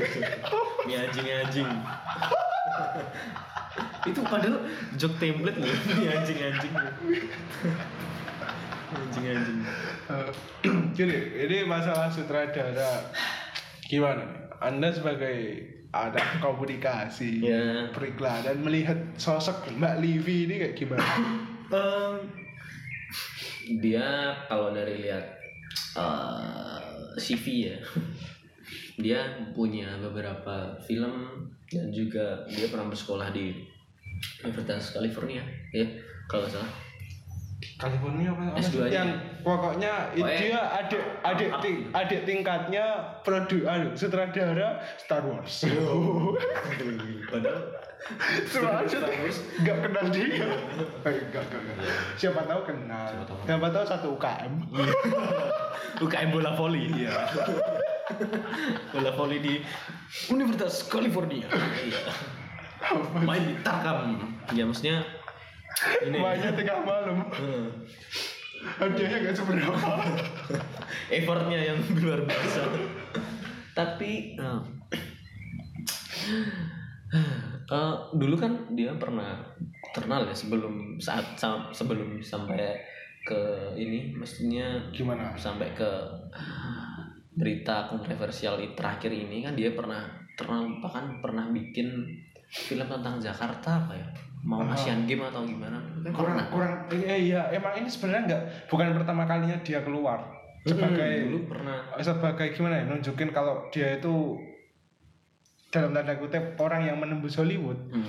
Mie 0.85 0.95
anjing-anjing. 1.01 1.67
itu 4.07 4.21
padahal 4.21 4.63
joke 4.95 5.17
template 5.17 5.57
loh 5.57 5.67
Mie 5.67 6.09
anjing-anjing. 6.09 6.73
anjing-anjing. 8.87 9.59
Eh, 10.07 10.31
Gini, 10.95 11.17
ini 11.45 11.57
masalah 11.63 12.07
sutradara 12.07 13.11
gimana 13.83 14.23
nih? 14.23 14.41
Anda 14.57 14.89
sebagai 14.89 15.37
anak 15.91 16.41
komunikasi, 16.41 17.39
Ya. 17.39 17.87
periklanan 17.91 18.59
melihat 18.59 18.97
sosok 19.15 19.69
Mbak 19.71 19.95
Livi 20.01 20.49
ini 20.49 20.55
kayak 20.57 20.75
gimana? 20.75 21.05
Em, 21.67 22.15
dia 23.79 24.07
kalau 24.47 24.71
dari 24.71 25.03
lihat 25.03 25.25
eh, 25.95 26.79
CV 27.19 27.45
ya 27.67 27.77
dia 29.03 29.19
punya 29.51 29.99
beberapa 29.99 30.73
film 30.81 31.45
dan 31.67 31.91
juga 31.91 32.47
dia 32.47 32.65
pernah 32.65 32.87
bersekolah 32.87 33.29
di 33.29 33.51
Universitas 34.41 34.91
California 34.91 35.43
ya 35.69 35.85
kalau 36.25 36.43
nggak 36.43 36.53
salah 36.55 36.71
California 37.77 38.29
apa 38.29 38.53
S2 38.55 38.77
-nya. 38.79 38.89
yang 38.91 39.09
pokoknya 39.41 39.93
Pokoknya- 40.11 40.37
dia 40.39 40.59
adik 40.75 41.03
adik 41.23 41.49
ting- 41.59 41.85
adik 41.91 42.21
tingkatnya 42.23 42.85
produ 43.21 43.65
anu, 43.65 43.93
sutradara 43.93 44.77
Star 44.95 45.21
Wars. 45.21 45.65
Padahal 47.27 47.61
Cuma 48.47 48.81
aja 48.81 48.97
nggak 49.57 49.77
kenal 49.83 50.05
dia. 50.07 50.25
Eh, 50.25 50.47
Enggak, 51.03 51.43
enggak, 51.43 51.59
enggak. 51.59 51.75
Siapa 52.13 52.45
tahu 52.45 52.61
kenal. 52.63 53.05
Siapa 53.09 53.25
tahu. 53.25 53.37
Siapa 53.43 53.67
tahu 53.67 53.83
satu 53.85 54.07
UKM. 54.15 54.53
UKM 55.99 56.29
bola 56.35 56.51
voli. 56.53 56.93
Iya. 56.93 57.13
bola 58.89 59.11
voli 59.11 59.37
di 59.37 59.53
Universitas 60.29 60.85
California. 60.85 61.49
Iya. 61.49 61.99
Main 63.25 63.43
di. 63.57 64.15
Ya 64.55 64.63
maksudnya 64.63 65.03
ini. 66.05 66.17
Mainnya 66.17 66.51
tengah 66.53 66.81
malam. 66.85 67.17
Hadiahnya 68.57 69.17
nggak 69.21 69.35
seberapa. 69.35 69.73
effortnya 71.07 71.59
yang 71.71 71.79
luar 72.03 72.23
biasa 72.27 72.61
tapi 73.77 74.33
eh, 74.35 74.61
eh, 77.69 77.95
dulu 78.17 78.35
kan 78.35 78.73
dia 78.73 78.91
pernah 78.97 79.37
terkenal 79.93 80.25
ya 80.25 80.33
sebelum 80.33 80.97
saat 80.97 81.37
sam- 81.37 81.69
sebelum 81.69 82.17
sampai 82.19 82.73
ke 83.21 83.37
ini 83.77 84.15
mestinya 84.17 84.81
Gimana? 84.89 85.35
sampai 85.37 85.69
ke 85.77 85.87
berita 87.37 87.85
kontroversial 87.93 88.57
terakhir 88.73 89.13
ini 89.13 89.45
kan 89.45 89.53
dia 89.53 89.77
pernah 89.77 90.09
terkenal 90.33 90.81
bahkan 90.81 91.21
pernah 91.21 91.45
bikin 91.53 91.85
film 92.47 92.85
tentang 92.85 93.15
Jakarta 93.17 93.69
apa 93.81 93.93
ya 93.93 94.07
mau 94.39 94.61
Ah. 94.61 94.71
Asian 94.71 95.03
Game 95.03 95.19
atau 95.21 95.43
gimana 95.43 95.75
kurang 96.07 96.39
pernah. 96.39 96.45
kurang 96.47 96.73
eh, 96.89 97.27
iya 97.27 97.51
emang 97.51 97.75
ini 97.75 97.85
sebenarnya 97.85 98.23
nggak 98.25 98.43
bukan 98.65 98.95
pertama 98.95 99.23
kalinya 99.23 99.57
dia 99.61 99.81
keluar 99.81 100.23
Hmm, 100.57 100.73
sebagai 100.73 101.11
dulu 101.25 101.39
pernah 101.47 101.79
sebagai 101.97 102.51
gimana 102.51 102.75
ya 102.75 102.85
nunjukin 102.85 103.31
kalau 103.31 103.67
dia 103.69 103.95
itu 103.95 104.35
dalam 105.69 105.91
tanda 105.91 106.15
kutip 106.15 106.55
orang 106.57 106.83
yang 106.85 106.97
menembus 106.97 107.35
Hollywood 107.35 107.77
Hmm. 107.87 108.07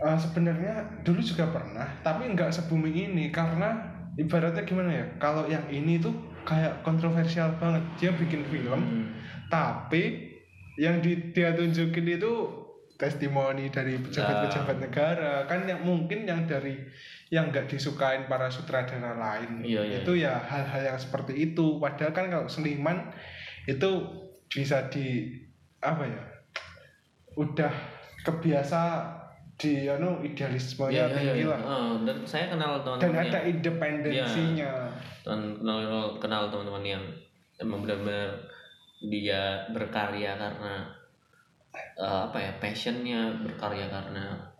Eh, 0.00 0.16
sebenarnya 0.18 0.72
dulu 1.02 1.20
juga 1.20 1.48
pernah 1.48 1.84
tapi 2.00 2.24
nggak 2.26 2.48
se 2.48 2.64
booming 2.64 2.92
ini 3.06 3.28
karena 3.28 3.76
ibaratnya 4.14 4.64
gimana 4.64 4.90
ya 4.90 5.06
kalau 5.16 5.44
yang 5.44 5.64
ini 5.66 5.96
tuh 5.96 6.12
kayak 6.42 6.80
kontroversial 6.80 7.52
banget 7.54 7.84
dia 7.96 8.10
bikin 8.10 8.40
film 8.42 8.80
Hmm. 8.80 9.06
tapi 9.46 10.32
yang 10.76 10.98
di, 10.98 11.12
dia 11.30 11.52
tunjukin 11.52 12.06
itu 12.10 12.32
testimoni 13.00 13.72
dari 13.72 13.96
pejabat-pejabat 13.96 14.76
negara. 14.76 15.48
Kan 15.48 15.64
yang 15.64 15.80
mungkin 15.80 16.28
yang 16.28 16.44
dari 16.44 16.76
yang 17.32 17.48
nggak 17.48 17.72
disukain 17.72 18.28
para 18.28 18.52
sutradara 18.52 19.16
lain. 19.16 19.64
Iya, 19.64 19.82
iya. 19.88 19.98
itu 20.04 20.12
ya 20.20 20.36
hal-hal 20.36 20.94
yang 20.94 21.00
seperti 21.00 21.32
itu. 21.32 21.80
Padahal 21.80 22.12
kan 22.12 22.28
kalau 22.28 22.44
seniman 22.52 23.08
itu 23.64 23.90
bisa 24.52 24.92
di 24.92 25.32
apa 25.80 26.04
ya 26.04 26.22
udah 27.40 27.72
kebiasa 28.20 28.82
di 29.56 29.88
anu 29.88 30.20
idealismenya 30.20 30.92
Iya, 30.92 31.04
iya, 31.08 31.14
tinggi 31.16 31.42
iya. 31.48 31.52
lah. 31.56 31.60
Oh, 31.64 31.92
dan 32.04 32.18
saya 32.28 32.52
kenal 32.52 32.84
dan 32.84 33.00
teman-teman 33.00 33.24
ada 33.24 33.38
yang 33.40 33.46
independensinya 33.56 34.72
dan 35.24 35.40
kenal 35.56 35.80
kenal 36.20 36.42
teman-teman 36.52 36.84
yang 36.84 37.04
benar-benar 37.60 38.28
dia 39.00 39.64
berkarya 39.72 40.36
karena 40.36 40.99
eh, 41.74 42.20
apa 42.26 42.38
ya 42.38 42.52
passionnya 42.58 43.40
berkarya 43.42 43.86
karena 43.90 44.50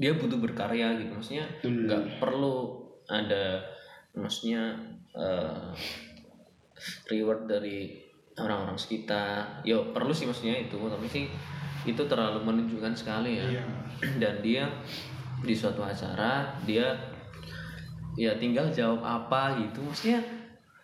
dia 0.00 0.16
butuh 0.16 0.40
berkarya 0.40 0.96
gitu. 0.96 1.12
Maksudnya 1.12 1.46
Betul. 1.60 1.86
nggak 1.86 2.04
perlu 2.18 2.56
ada 3.10 3.60
maksudnya 4.16 4.74
eh, 5.14 5.68
reward 7.12 7.44
dari 7.46 8.00
orang-orang 8.40 8.80
sekitar. 8.80 9.60
Yo 9.62 9.92
perlu 9.92 10.10
sih 10.14 10.24
maksudnya 10.24 10.56
itu 10.56 10.80
tapi 10.80 11.06
sih 11.06 11.26
itu 11.84 12.02
terlalu 12.08 12.40
menunjukkan 12.44 12.96
sekali 12.96 13.36
ya. 13.36 13.46
Iya. 13.46 13.64
Dan 14.16 14.34
dia 14.40 14.64
di 15.40 15.56
suatu 15.56 15.80
acara 15.84 16.52
dia 16.64 16.96
ya 18.16 18.32
tinggal 18.40 18.72
jawab 18.72 19.04
apa 19.04 19.60
gitu. 19.60 19.84
Maksudnya 19.84 20.39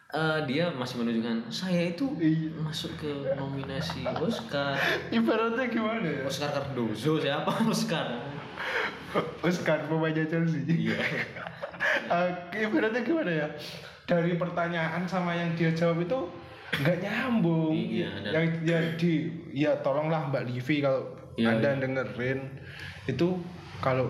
eh, 0.09 0.39
dia 0.47 0.71
masih 0.71 1.01
menunjukkan 1.01 1.49
saya 1.49 1.91
itu 1.91 2.07
Iya. 2.17 2.55
masuk 2.57 2.95
ke 2.97 3.11
nominasi 3.35 4.07
Oscar. 4.07 4.79
Ibaratnya 5.09 5.67
gimana 5.67 6.05
ya? 6.05 6.23
Oscar 6.23 6.51
Cardozo 6.53 7.19
siapa? 7.19 7.51
Oscar. 7.73 8.07
Oscar 9.41 9.79
pemainnya 9.87 10.25
Chelsea. 10.25 10.63
Iya. 10.65 10.99
Eh, 12.07 12.31
ibaratnya 12.63 13.03
gimana 13.03 13.31
ya? 13.31 13.49
Dari 14.05 14.35
pertanyaan 14.35 15.03
sama 15.05 15.35
yang 15.35 15.53
dia 15.55 15.71
jawab 15.71 15.99
itu 16.01 16.19
nggak 16.73 16.99
nyambung. 16.99 17.75
Iya, 17.75 18.11
dan- 18.23 18.33
yang 18.33 18.47
ya 18.63 18.79
di 18.95 19.13
ya 19.51 19.73
tolonglah 19.81 20.31
Mbak 20.31 20.45
Livi 20.47 20.81
kalau 20.81 21.15
Iya, 21.35 21.53
anda 21.53 21.77
dengerin. 21.79 22.47
Itu 23.05 23.39
kalau 23.79 24.09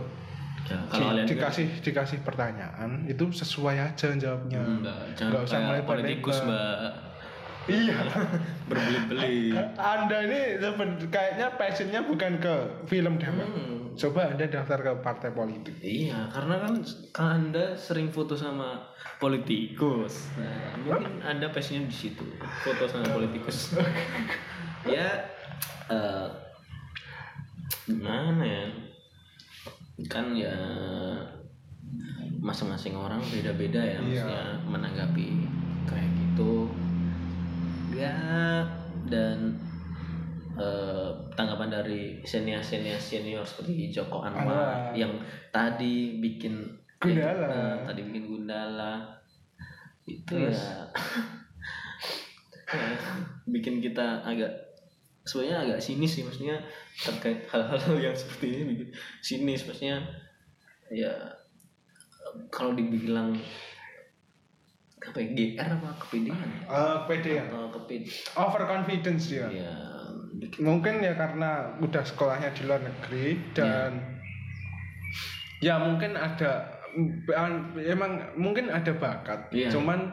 ya, 0.66 0.76
di- 0.76 0.88
kalau 0.90 1.06
kalian 1.14 1.26
dikasih 1.26 1.66
dikasih 1.80 2.18
pertanyaan 2.20 3.06
itu 3.06 3.24
sesuai 3.30 3.76
aja 3.78 4.12
jawabnya 4.12 4.60
enggak 4.60 4.98
jangan 5.14 5.30
nggak 5.32 5.42
usah 5.46 5.58
melebar-lebar. 5.58 5.86
politikus 5.86 6.36
mbak 6.42 6.76
iya 7.82 7.98
berbelit-belit 8.66 9.54
anda 9.74 10.16
ini 10.22 10.40
kayaknya 11.10 11.46
passionnya 11.54 12.00
bukan 12.02 12.38
ke 12.38 12.54
film 12.86 13.18
deh. 13.18 13.26
Hmm. 13.26 13.90
coba 13.96 14.30
anda 14.30 14.46
daftar 14.46 14.78
ke 14.78 14.92
partai 15.00 15.30
politik 15.32 15.74
Iya, 15.80 16.28
karena 16.30 16.60
kan 16.60 16.74
kan 17.10 17.28
anda 17.42 17.72
sering 17.74 18.12
foto 18.12 18.36
sama 18.36 18.92
politikus. 19.16 20.28
Nah, 20.36 20.76
mungkin 20.84 21.24
anda 21.24 21.48
passionnya 21.48 21.88
di 21.88 21.96
situ, 21.96 22.28
foto 22.60 22.84
sama 22.84 23.08
politikus. 23.08 23.72
ya, 24.84 25.08
eh, 25.88 26.28
gimana 27.88 28.44
ya? 28.44 28.64
Kan 30.04 30.32
ya 30.32 30.52
masing-masing 32.36 32.92
orang 32.92 33.22
beda-beda 33.22 33.78
ya, 33.78 33.96
Iya. 33.96 33.98
maksudnya 33.98 34.44
menanggapi 34.66 35.26
kayak 35.84 36.10
gitu. 36.14 36.70
Ya, 37.92 38.12
dan 39.06 39.56
eh, 40.54 41.08
tanggapan 41.32 41.70
dari 41.70 42.20
senior 42.22 42.60
senior 42.60 42.96
senior 42.96 43.40
seperti 43.40 43.88
Joko 43.90 44.20
Anwar 44.20 44.40
Anwar. 44.40 44.92
yang 44.92 45.12
tadi 45.50 46.16
bikin 46.16 46.64
Gundala. 46.96 47.46
eh, 47.46 47.76
tadi 47.84 48.00
bikin 48.02 48.24
Gundala 48.26 49.04
itu 50.02 50.24
Terus? 50.24 50.56
ya 50.56 50.88
bikin 53.46 53.78
kita 53.78 54.22
agak 54.22 54.50
sebenarnya 55.26 55.58
agak 55.66 55.80
sinis 55.82 56.14
sih 56.14 56.22
maksudnya 56.22 56.62
terkait 56.96 57.44
hal-hal 57.50 57.98
yang 58.06 58.14
seperti 58.14 58.46
ini 58.54 58.62
bikin 58.72 58.88
sinis 59.20 59.66
maksudnya 59.66 60.06
ya 60.88 61.10
kalau 62.48 62.72
dibilang 62.72 63.34
apa 65.02 65.18
ya 65.22 65.28
GR 65.30 65.68
apa 65.70 65.88
kepedean 66.02 66.34
ya? 66.34 66.60
Eh, 66.66 66.96
pede 67.06 67.30
ya 67.38 67.44
atau 67.46 67.70
kepede 67.70 68.10
overconfidence 68.34 69.30
dia 69.30 69.46
ya 69.50 69.72
mungkin 70.60 71.00
ya 71.00 71.14
karena 71.14 71.74
udah 71.78 72.02
sekolahnya 72.02 72.50
di 72.54 72.62
luar 72.66 72.82
negeri 72.82 73.38
dan 73.54 74.02
ya 75.58 75.80
mungkin 75.80 76.12
ada 76.14 76.76
emang 77.80 78.34
mungkin 78.36 78.68
ada 78.68 78.92
bakat 78.96 79.48
Iya. 79.52 79.72
cuman 79.72 80.12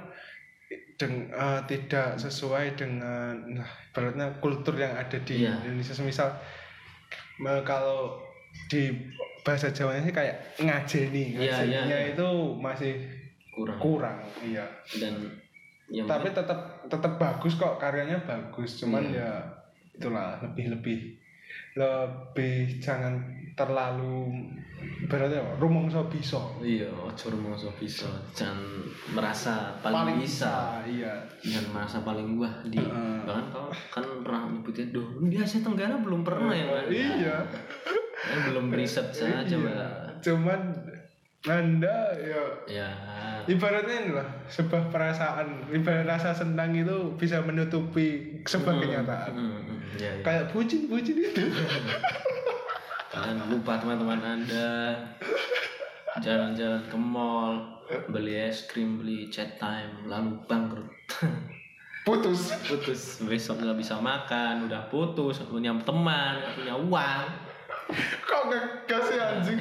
deng, 1.03 1.27
eh, 1.27 1.61
tidak 1.67 2.15
sesuai 2.15 2.73
dengan 2.73 3.35
nah 3.51 3.67
ibaratnya 3.85 4.39
kultur 4.39 4.71
yang 4.73 4.95
ada 4.95 5.19
di 5.19 5.43
Iya. 5.43 5.59
Indonesia. 5.61 5.91
Semisal 5.91 6.31
kalau 7.61 8.23
di 8.69 8.95
bahasa 9.43 9.67
Jawanya 9.67 9.99
sih 10.01 10.15
kayak 10.15 10.55
ngajeni 10.55 11.35
Iya, 11.35 11.59
ngajeninya 11.59 11.99
itu 12.09 12.27
masih 12.55 12.93
kurang. 13.51 13.77
kurang 13.77 14.17
iya. 14.39 14.63
Dan 14.95 15.27
yang 15.91 16.07
tapi 16.07 16.31
tetap 16.31 16.87
tetap 16.87 17.19
bagus 17.19 17.53
kok 17.53 17.75
karyanya 17.75 18.23
bagus. 18.23 18.79
Cuman 18.79 19.03
Iya. 19.05 19.19
ya 19.19 19.31
itulah 19.93 20.39
lebih 20.39 20.71
lebih 20.71 20.99
lebih 21.73 22.77
jangan 22.77 23.17
terlalu 23.53 24.29
berarti 25.07 25.37
apa? 25.37 25.51
Rumongso 25.57 26.09
bisa. 26.09 26.41
Iya 26.59 26.89
ojo 26.89 27.25
rumangsa 27.29 27.69
bisa. 27.77 28.09
Jangan 28.33 28.59
merasa 29.13 29.77
paling, 29.79 30.19
bisa. 30.19 30.81
iya. 30.83 31.13
Jangan 31.39 31.69
merasa 31.71 31.97
paling 32.01 32.35
wah 32.35 32.51
di 32.65 32.81
Heeh. 32.81 33.17
bahkan 33.23 33.45
kau 33.49 33.69
kan 33.89 34.03
pernah 34.25 34.49
nyebutnya 34.49 34.85
doh 34.91 35.07
di 35.23 35.37
Asia 35.37 35.61
Tenggara 35.61 35.95
belum 35.97 36.21
pernah 36.25 36.51
ya 36.51 36.65
Mbak?" 36.67 36.83
iya. 36.89 37.37
Ya, 38.23 38.37
belum 38.47 38.71
riset 38.71 39.11
saja 39.11 39.43
Iya. 39.43 39.57
mbak. 39.59 40.23
Cuman 40.23 40.59
anda 41.43 42.15
ya. 42.15 42.43
Ya. 42.71 42.89
Ibaratnya 43.43 43.95
ini 44.07 44.11
lah 44.15 44.27
sebuah 44.47 44.87
perasaan. 44.87 45.67
Ibarat 45.67 46.07
rasa 46.07 46.31
senang 46.31 46.71
itu 46.71 47.11
bisa 47.19 47.43
menutupi 47.43 48.39
sebuah 48.47 48.79
kenyataan. 48.79 49.31
Hmm, 49.35 49.59
hmm, 49.59 49.79
ya, 49.99 50.11
ya. 50.15 50.23
kayak 50.23 50.55
bucin 50.55 50.87
bucin 50.87 51.19
itu. 51.19 51.51
Kalian 53.11 53.43
lupa 53.51 53.75
teman-teman 53.75 54.23
anda. 54.23 54.95
Jalan-jalan 56.23 56.87
ke 56.87 56.95
mall 56.95 57.83
beli 58.07 58.39
es 58.39 58.63
krim 58.71 59.03
beli 59.03 59.27
chat 59.27 59.59
time 59.59 60.07
lalu 60.07 60.39
bangkrut. 60.47 60.87
Putus. 62.07 62.55
Putus. 62.67 63.19
Besok 63.23 63.59
nggak 63.63 63.79
bisa 63.79 63.99
makan 63.99 64.71
udah 64.71 64.87
putus 64.87 65.43
punya 65.43 65.75
teman 65.83 66.39
punya 66.55 66.75
uang 66.75 67.23
kok 68.23 68.41
gak 68.49 68.65
kasih 68.87 69.17
anjing? 69.19 69.59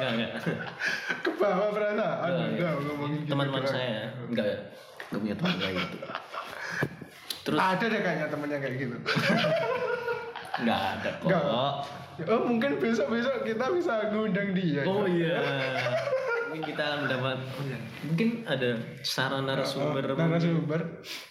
Nggak 0.00 0.10
nggak. 0.16 0.32
Ke 1.20 1.30
bawah 1.36 1.70
perasaan 1.70 2.30
Nggak, 2.30 2.48
enggak 2.56 2.72
ngomongin 2.84 3.18
gitu 3.20 3.30
teman-teman 3.30 3.62
keren. 3.62 3.72
saya 3.72 4.02
nggak 4.30 4.46
ya. 4.46 4.58
Nggak 5.10 5.20
punya 5.20 5.34
teman 5.36 5.54
kayak 5.58 5.74
gitu. 5.76 5.96
Terus 7.40 7.58
ada 7.58 7.84
deh 7.84 8.00
kayaknya 8.00 8.26
temennya 8.28 8.58
kayak 8.60 8.76
gitu. 8.78 8.96
Nggak 10.60 10.80
ada 10.98 11.10
kok. 11.20 11.30
Oh 12.28 12.40
mungkin 12.44 12.76
besok 12.76 13.08
besok 13.08 13.48
kita 13.48 13.64
bisa 13.72 14.12
ngundang 14.12 14.52
dia. 14.52 14.84
Oh 14.84 15.08
iya. 15.08 15.40
Mungkin 16.50 16.66
kita 16.66 17.06
mendapat 17.06 17.38
mungkin 18.04 18.28
ada 18.44 18.70
saran 19.06 19.46
narasumber. 19.46 20.02
Oh, 20.02 20.18
narasumber. 20.18 20.80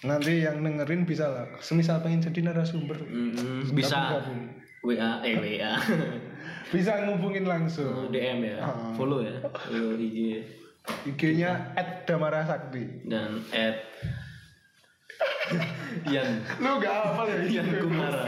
Nanti 0.08 0.48
yang 0.48 0.64
dengerin 0.64 1.04
bisa 1.04 1.28
lah. 1.28 1.46
Semisal 1.60 2.00
pengen 2.00 2.24
jadi 2.24 2.40
narasumber. 2.50 2.96
Mm, 3.04 3.68
bisa 3.76 4.00
Gabung-gabung. 4.00 4.42
WA 4.86 5.20
eh 5.26 5.36
WA 5.38 5.74
bisa 6.74 7.02
ngubungin 7.04 7.50
langsung. 7.50 8.14
DM 8.14 8.46
ya? 8.46 8.58
Ah. 8.62 8.94
follow 8.94 9.26
ya? 9.26 9.42
Follow 9.42 9.98
IG 9.98 10.46
IG-nya 11.06 11.76
@damarasakti. 12.06 13.06
Dan 13.06 13.44
at 13.52 13.78
Ian. 16.14 16.46
Lu 16.62 16.78
gak 16.80 16.94
apa 16.94 17.22
ya? 17.28 17.38
Ian 17.60 17.68
Kumara. 17.82 18.26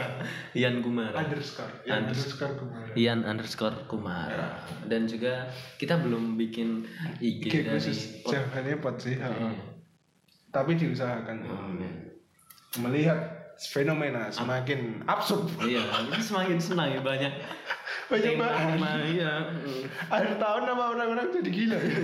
Ian 0.52 0.76
Kumara. 0.82 1.16
Underscore. 1.22 1.72
Ya, 1.86 2.02
Unders- 2.02 2.18
underscore 2.26 2.54
kemarin 2.58 2.92
Ian 2.98 3.20
underscore 3.24 3.78
Kumara. 3.86 4.60
Dan 4.84 5.06
juga 5.08 5.48
kita 5.78 5.96
belum 6.02 6.34
bikin 6.36 6.84
IG, 7.22 7.48
IG 7.48 7.52
dari 7.64 7.68
khusus 7.78 7.98
jangan 8.26 8.66
pot 8.82 8.98
sih. 9.00 9.16
Iya. 9.16 9.54
tapi 10.52 10.76
diusahakan. 10.76 11.48
Melihat 12.76 13.41
fenomena 13.70 14.32
semakin 14.32 15.04
absurd. 15.06 15.46
Iya, 15.62 15.82
semakin 16.18 16.58
senang 16.58 16.90
ya 16.90 17.00
banyak 17.04 17.32
Banyak 18.12 18.34
banget. 18.36 18.76
Iya, 19.16 19.32
akhir 20.10 20.36
tahun 20.36 20.62
sama 20.68 20.84
orang-orang 20.92 21.28
jadi 21.32 21.50
gila. 21.50 21.78
Ya 21.78 21.98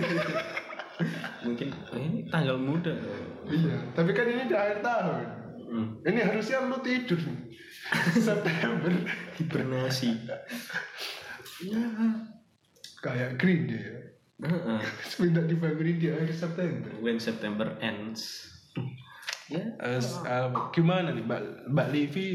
mungkin 1.47 1.71
oh, 1.95 1.99
ini 1.99 2.27
tanggal 2.27 2.59
muda. 2.59 2.91
iya 3.47 3.79
tapi 3.95 4.11
kan 4.11 4.27
ini 4.27 4.51
di 4.51 4.57
akhir 4.57 4.83
tahun. 4.83 5.25
Hmm. 5.69 5.89
ini 6.03 6.21
harusnya 6.25 6.65
lu 6.65 6.81
tidur. 6.81 7.21
September. 8.29 8.93
Hibernasi. 9.37 10.17
kayak 12.99 13.39
Green 13.39 13.69
Day 13.71 13.83
ya. 13.85 14.01
Semenjak 15.07 15.51
dibangunin 15.51 15.99
di 16.01 16.09
akhir 16.11 16.35
September. 16.35 16.91
When 16.99 17.21
September 17.21 17.79
ends. 17.79 18.49
Ya. 19.49 19.65
Eh, 19.81 19.97
eh, 19.97 20.47
gimana 20.71 21.09
nih 21.09 21.25
Mbak 21.25 21.41
Mbak 21.69 21.89
Livi 21.89 22.29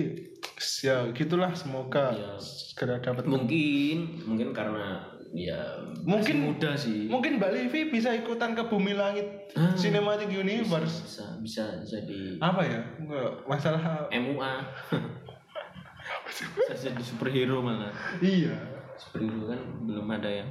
ya 0.82 1.06
gitulah 1.12 1.54
semoga 1.54 2.10
Iya. 2.10 2.34
segera 2.38 2.97
dapat 2.97 3.23
Mungkin 3.23 4.26
mungkin 4.26 4.49
karena 4.49 4.97
ya 5.30 5.62
Mungkin- 6.02 6.41
masih 6.41 6.49
muda 6.49 6.71
sih. 6.76 6.99
mungkin 7.06 7.38
Mbak 7.38 7.52
Livi 7.52 7.80
bisa 7.89 8.10
ikutan 8.12 8.52
ke 8.52 8.62
Bumi 8.63 8.93
Langit 8.93 9.30
Ah. 9.54 9.73
Cinematic 9.73 10.26
Universe 10.28 11.06
bisa 11.06 11.26
bisa 11.38 11.63
jadi 11.84 12.38
apa 12.39 12.62
ya 12.62 12.82
Enggak, 12.97 13.45
masalah 13.45 13.82
MUA. 14.10 14.54
bisa 16.58 16.73
jadi 16.76 17.02
superhero 17.02 17.62
malah. 17.62 17.93
iya 18.19 18.58
Superhero 18.95 19.47
kan 19.47 19.60
belum 19.84 20.06
ada 20.08 20.30
yang 20.30 20.49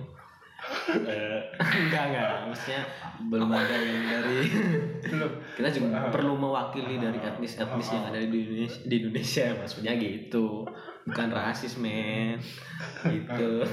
enggak 1.62 2.02
enggak. 2.10 2.30
Maksudnya 2.48 2.82
belum 3.28 3.50
ada 3.50 3.76
yang 3.76 4.02
dari 4.06 4.38
belum. 5.06 5.32
Kita 5.58 5.68
juga 5.74 6.08
perlu 6.10 6.34
mewakili 6.38 6.98
dari 6.98 7.18
etnis-etnis 7.18 7.88
yang 7.92 8.04
ada 8.10 8.18
di 8.18 8.38
Indonesia, 8.46 8.80
di 8.86 8.94
Indonesia. 9.02 9.46
Maksudnya 9.58 9.92
gitu. 9.98 10.66
Bukan 11.06 11.28
rasis 11.34 11.78
men. 11.78 12.38
Gitu. 13.06 13.50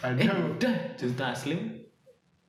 Eh 0.00 0.24
udah. 0.24 0.74
Juta 0.96 1.34
aslim 1.34 1.80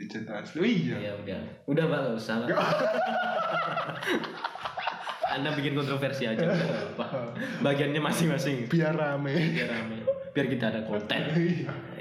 cerita 0.08 0.42
asli 0.42 0.62
iya. 0.66 0.98
Ya 0.98 1.14
udah. 1.20 1.42
Udah 1.68 1.84
pak. 1.90 2.00
Nggak 2.00 2.16
usah 2.18 2.36
lah 2.42 2.48
anda 5.32 5.48
bikin 5.56 5.72
kontroversi 5.72 6.28
aja 6.28 6.44
apa 6.44 7.32
bagiannya 7.64 8.04
masing-masing. 8.04 8.68
Biar 8.68 8.92
rame. 8.92 9.32
Biar 9.32 9.70
rame. 9.72 10.04
Biar 10.36 10.48
kita 10.52 10.76
ada 10.76 10.84
konten. 10.84 11.22
Iya. 11.32 11.72
ya 11.96 12.01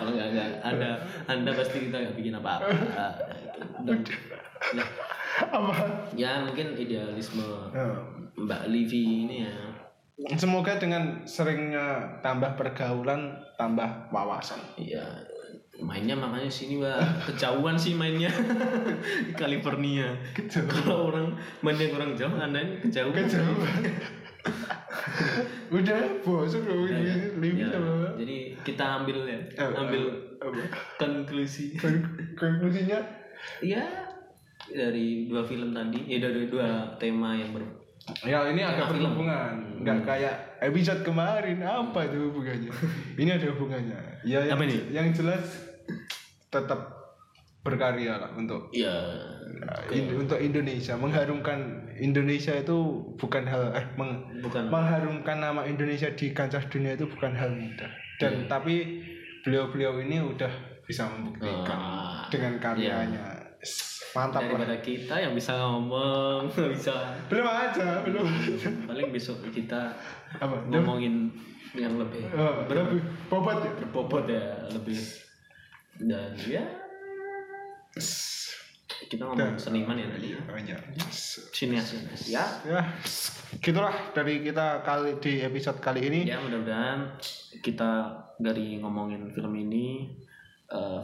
kalau 0.00 0.10
nggak 0.14 0.28
nggak. 0.34 0.48
Anda 0.62 0.90
anda 1.26 1.50
pasti 1.54 1.88
kita 1.88 1.96
nggak 1.98 2.16
bikin 2.16 2.34
apa-apa. 2.38 2.70
Dan- 3.84 4.04
ya, 4.74 4.84
apa? 5.54 5.72
ya 6.18 6.32
mungkin 6.42 6.74
idealisme 6.74 7.46
Ya. 7.70 7.86
Mbak 8.38 8.62
Livi 8.70 9.26
ini 9.26 9.36
ya. 9.46 9.54
Semoga 10.34 10.78
dengan 10.82 11.22
seringnya 11.22 12.18
tambah 12.22 12.58
pergaulan 12.58 13.38
tambah 13.54 14.10
wawasan. 14.10 14.58
Ya 14.78 15.02
mainnya 15.78 16.18
makanya 16.18 16.50
sini 16.50 16.82
wah 16.82 16.98
kejauhan 17.22 17.78
sih 17.78 17.94
mainnya. 17.94 18.30
Di 19.30 19.32
California. 19.38 20.10
Kejauhan. 20.34 20.70
kalau 20.70 21.14
orang 21.14 21.26
mainnya 21.62 21.86
kurang 21.94 22.18
jauh 22.18 22.34
anda 22.34 22.58
ini 22.58 22.82
kejauhan. 22.82 23.14
Kejauhan 23.14 23.82
udah 25.70 25.98
bosan 26.20 26.62
loh 26.64 26.84
Ya, 26.84 26.98
ya. 26.98 27.14
Livi 27.34 27.60
Ya, 27.60 27.68
sama 27.68 28.14
jadi 28.14 28.36
kita 28.62 28.84
ambil 28.98 29.18
ya 29.22 29.38
Eh, 29.54 29.68
ambil 29.70 30.02
apa? 30.38 30.62
konklusi. 30.96 31.74
Kon- 31.74 32.06
konklusinya? 32.34 32.98
Ya 33.60 33.84
dari 34.64 35.26
dua 35.26 35.42
film 35.42 35.70
tadi 35.70 36.02
ya 36.04 36.18
dari 36.20 36.46
dua 36.46 36.66
tema 36.96 37.32
yang 37.32 37.52
ber 37.52 37.62
ya 38.20 38.40
ini 38.46 38.58
ada 38.58 38.82
Tema 38.82 38.90
berhubungan 38.90 39.52
nggak 39.78 39.98
kayak 40.02 40.34
episode 40.60 41.02
kemarin 41.02 41.60
apa 41.60 41.98
itu 42.04 42.18
hubungannya? 42.26 42.72
Ini 43.20 43.30
ada 43.32 43.46
hubungannya. 43.52 43.98
Ya 44.24 44.42
yang, 44.42 44.56
Apa 44.56 44.64
ini? 44.64 44.78
yang 44.90 45.06
jelas 45.12 45.44
tetap 46.48 46.97
berkarya 47.68 48.16
lah 48.16 48.30
untuk 48.32 48.68
ya 48.70 48.92
in- 49.88 50.16
untuk 50.16 50.38
Indonesia. 50.38 50.94
Mengharumkan 50.94 51.58
Indonesia 51.94 52.52
itu 52.52 52.76
bukan 53.14 53.44
hal 53.44 53.72
eh, 53.72 53.86
meng- 53.94 54.40
bukan. 54.40 54.66
mengharumkan 54.66 55.36
nama 55.38 55.62
Indonesia 55.62 56.08
di 56.10 56.30
kancah 56.30 56.64
dunia 56.66 56.94
itu 56.94 57.04
bukan 57.06 57.32
hal 57.32 57.50
mudah. 57.50 57.90
Dan 58.16 58.46
tapi 58.46 59.04
beliau-beliau 59.40 60.00
ini 60.00 60.18
udah 60.20 60.50
bisa 60.82 61.04
membuktikan 61.06 61.76
Ah, 61.76 62.24
dengan 62.26 62.56
karyanya. 62.56 63.36
S- 63.58 64.00
mantap 64.08 64.40
lah 64.42 64.56
daripada 64.56 64.80
kita 64.80 65.14
yang 65.18 65.32
bisa 65.32 65.52
ngomong 65.54 66.48
bisa. 66.72 67.12
Belum 67.28 67.44
aja 67.44 68.00
belum 68.00 68.24
paling 68.86 69.08
besok 69.10 69.44
kita 69.48 69.92
apa? 70.34 70.64
ngomongin 70.64 71.28
yang 71.74 71.92
lebih 71.94 72.24
Oh, 72.32 72.64
lebih 72.64 72.98
bobot 73.28 73.60
ya? 73.60 73.70
berbobot 73.76 74.24
ya 74.24 74.46
lebih. 74.70 74.96
Dan 76.00 76.32
ya 76.40 76.64
kita 79.08 79.22
ngomong 79.24 79.56
seniman 79.60 79.96
ya 79.96 80.08
tadi 80.10 80.34
banyak. 80.42 80.80
Sinias 81.54 81.94
ya. 82.26 82.44
Ya. 82.66 82.82
Gitulah 83.62 84.12
dari 84.12 84.42
kita 84.42 84.82
kali 84.82 85.16
di 85.22 85.40
episode 85.44 85.78
kali 85.78 86.08
ini. 86.08 86.20
Ya 86.26 86.42
mudah-mudahan 86.42 87.16
kita 87.62 88.16
dari 88.42 88.80
ngomongin 88.82 89.30
film 89.32 89.54
ini 89.54 90.12
eh, 90.68 91.00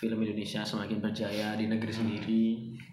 film 0.00 0.18
Indonesia 0.22 0.64
semakin 0.64 0.98
berjaya 0.98 1.54
di 1.54 1.66
negeri 1.68 1.92
sendiri. 1.92 2.44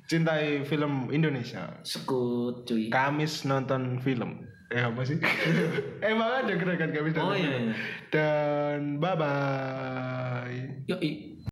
Cintai 0.05 0.61
film 0.67 1.09
Indonesia. 1.09 1.79
Sekut 1.81 2.67
cuy. 2.67 2.91
Kamis 2.91 3.47
nonton 3.47 4.03
film. 4.03 4.43
Eh 4.73 4.81
apa 4.81 5.01
sih? 5.05 5.21
Emang 6.01 6.43
ada 6.43 6.53
gerakan 6.57 6.89
Kamis 6.89 7.13
oh 7.21 7.37
iya, 7.37 7.69
iya. 7.69 7.73
dan 8.09 8.97
bye 8.97 9.13
bye 9.13 10.81
Yoi. 10.89 11.32